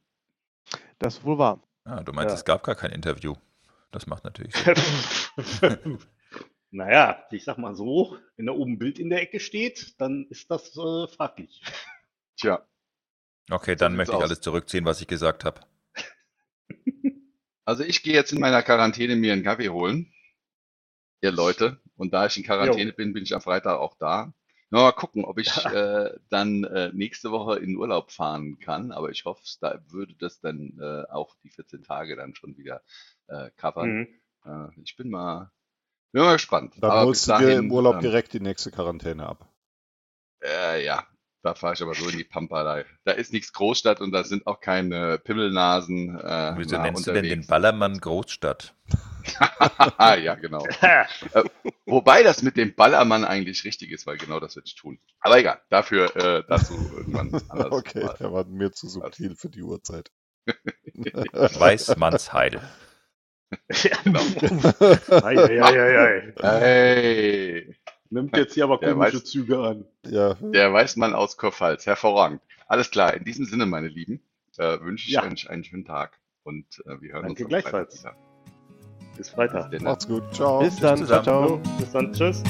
Das 1.00 1.18
ist 1.18 1.24
wohl 1.24 1.38
wahr. 1.38 1.62
Ah, 1.84 2.04
du 2.04 2.12
meinst, 2.14 2.32
Ja. 2.32 2.36
es 2.36 2.46
gab 2.46 2.64
gar 2.64 2.76
kein 2.76 2.92
Interview. 2.92 3.36
Das 3.92 4.08
macht 4.08 4.24
natürlich 4.24 4.54
naja, 6.72 7.26
ich 7.32 7.44
sag 7.44 7.58
mal 7.58 7.76
so, 7.76 8.18
wenn 8.36 8.46
da 8.48 8.54
oben 8.54 8.74
ein 8.74 8.80
Bild 8.80 9.00
in 9.00 9.10
der 9.10 9.22
Ecke 9.22 9.40
steht, 9.40 10.00
dann 10.02 10.26
ist 10.30 10.50
das 10.52 10.76
äh, 10.76 11.08
fraglich. 11.08 11.62
Tja, 12.38 12.66
Okay, 13.50 13.76
dann 13.76 13.96
möchte 13.96 14.16
ich 14.18 14.18
aus. 14.18 14.24
alles 14.24 14.42
zurückziehen, 14.42 14.86
was 14.86 15.02
ich 15.02 15.08
gesagt 15.08 15.46
habe. 15.46 15.62
also 17.66 17.84
ich 17.84 18.04
gehe 18.04 18.14
jetzt 18.14 18.34
in 18.34 18.40
meiner 18.40 18.64
Quarantäne 18.64 19.16
mir 19.16 19.34
einen 19.34 19.44
Kaffee 19.44 19.70
holen. 19.70 20.12
Ihr 21.22 21.32
Leute. 21.32 21.80
Und 21.96 22.14
da 22.14 22.26
ich 22.26 22.38
in 22.38 22.44
Quarantäne 22.44 22.94
bin, 22.94 23.14
bin 23.14 23.24
ich 23.24 23.34
am 23.34 23.42
Freitag 23.42 23.80
auch 23.80 23.96
da. 23.98 24.34
Mal 24.70 24.92
gucken, 24.92 25.24
ob 25.24 25.38
ich 25.38 25.48
äh, 25.66 26.10
dann 26.30 26.64
äh, 26.66 26.92
nächste 26.94 27.32
Woche 27.32 27.60
in 27.60 27.78
Urlaub 27.78 28.12
fahren 28.12 28.60
kann. 28.60 28.92
Aber 28.92 29.10
ich 29.10 29.26
hoffe, 29.26 29.42
da 29.62 29.80
würde 29.88 30.14
das 30.16 30.40
dann 30.40 30.78
äh, 30.82 31.10
auch 31.12 31.36
die 31.44 31.50
14 31.50 31.84
Tage 31.84 32.16
dann 32.16 32.36
schon 32.36 32.58
wieder 32.58 32.82
äh, 33.28 33.52
covern. 33.56 33.90
Mhm. 33.90 34.08
Äh, 34.46 34.82
ich 34.84 34.96
bin 34.98 35.10
mal, 35.10 35.52
bin 36.12 36.24
mal 36.24 36.34
gespannt. 36.34 36.76
Dann 36.80 36.92
Aber 36.92 37.06
holst 37.06 37.28
du 37.30 37.38
dir 37.38 37.58
im 37.58 37.72
Urlaub 37.72 37.96
ähm, 37.96 38.02
direkt 38.02 38.34
die 38.34 38.40
nächste 38.42 38.72
Quarantäne 38.72 39.26
ab. 39.28 39.48
Äh, 40.44 40.84
ja, 40.84 41.08
da 41.46 41.54
fahre 41.54 41.76
ich 41.76 41.82
aber 41.84 41.94
so 41.94 42.10
in 42.10 42.18
die 42.18 42.24
Pampa. 42.24 42.64
Da, 42.64 42.84
da 43.04 43.12
ist 43.12 43.32
nichts 43.32 43.54
Großstadt 43.54 44.02
und 44.02 44.12
da 44.12 44.24
sind 44.24 44.48
auch 44.48 44.60
keine 44.60 45.20
Pimmelnasen 45.20 46.20
äh, 46.20 46.54
Wieso 46.58 46.78
nennst 46.80 47.06
du 47.06 47.12
denn 47.12 47.24
den 47.24 47.32
unterwegs. 47.34 47.48
Ballermann 47.48 48.00
Großstadt? 48.00 48.74
ja, 50.00 50.36
genau. 50.36 50.66
Äh, 50.82 51.06
Wobei 51.86 52.24
das 52.24 52.42
mit 52.42 52.58
dem 52.58 52.74
Ballermann 52.76 53.26
eigentlich 53.26 53.64
richtig 53.64 53.92
ist, 53.92 54.08
weil 54.08 54.18
genau 54.18 54.40
das 54.40 54.56
wird 54.56 54.68
ich 54.68 54.76
tun. 54.76 55.00
Aber 55.20 55.38
egal, 55.38 55.62
dafür 55.70 56.16
äh, 56.16 56.44
dazu 56.48 56.74
irgendwann 56.98 57.34
anders. 57.50 57.72
Okay, 57.72 58.04
mal. 58.04 58.16
der 58.20 58.34
war 58.34 58.46
mir 58.46 58.72
zu 58.72 58.88
subtil 58.88 59.36
für 59.36 59.50
die 59.50 59.62
Uhrzeit. 59.62 60.12
Weißmannsheil. 61.32 62.62
Genau. 64.04 64.20
Ei, 65.24 65.38
ei, 65.38 65.62
ei, 65.62 65.80
ei, 65.80 66.34
ei. 66.42 66.60
Hey, 66.60 67.76
Nimmt 68.10 68.36
jetzt 68.38 68.54
hier 68.54 68.66
aber 68.66 68.78
Der 68.78 68.94
komische 68.94 69.18
weiß- 69.18 69.24
Züge 69.26 69.60
an. 69.60 69.86
Ja, 70.06 70.36
der 70.36 70.72
Weißmann 70.72 71.14
aus 71.14 71.38
Kurpfalz, 71.38 71.86
hervorragend. 71.86 72.42
Alles 72.68 72.92
klar, 72.92 73.14
in 73.14 73.24
diesem 73.24 73.46
Sinne, 73.46 73.66
meine 73.66 73.88
Lieben, 73.88 74.22
äh, 74.58 74.80
wünsche 74.82 75.08
ich 75.08 75.14
Ja. 75.14 75.24
euch 75.24 75.50
einen 75.50 75.64
schönen 75.64 75.86
Tag 75.86 76.20
und 76.44 76.66
äh, 76.86 77.02
wir 77.02 77.14
hören 77.14 77.24
Danke 77.28 77.44
uns 77.44 77.50
gleichfalls. 77.50 78.02
Freitag 78.02 78.18
Bis 79.18 79.30
Freitag. 79.30 79.72
wieder. 79.72 79.84
macht's 79.84 80.08
gut. 80.08 80.24
Ciao. 80.34 80.60
Bis 80.60 80.76
dann. 80.78 81.06
Ciao, 81.06 81.62
bis 81.80 81.92
dann. 81.92 82.14
Tschüss. 82.14 82.44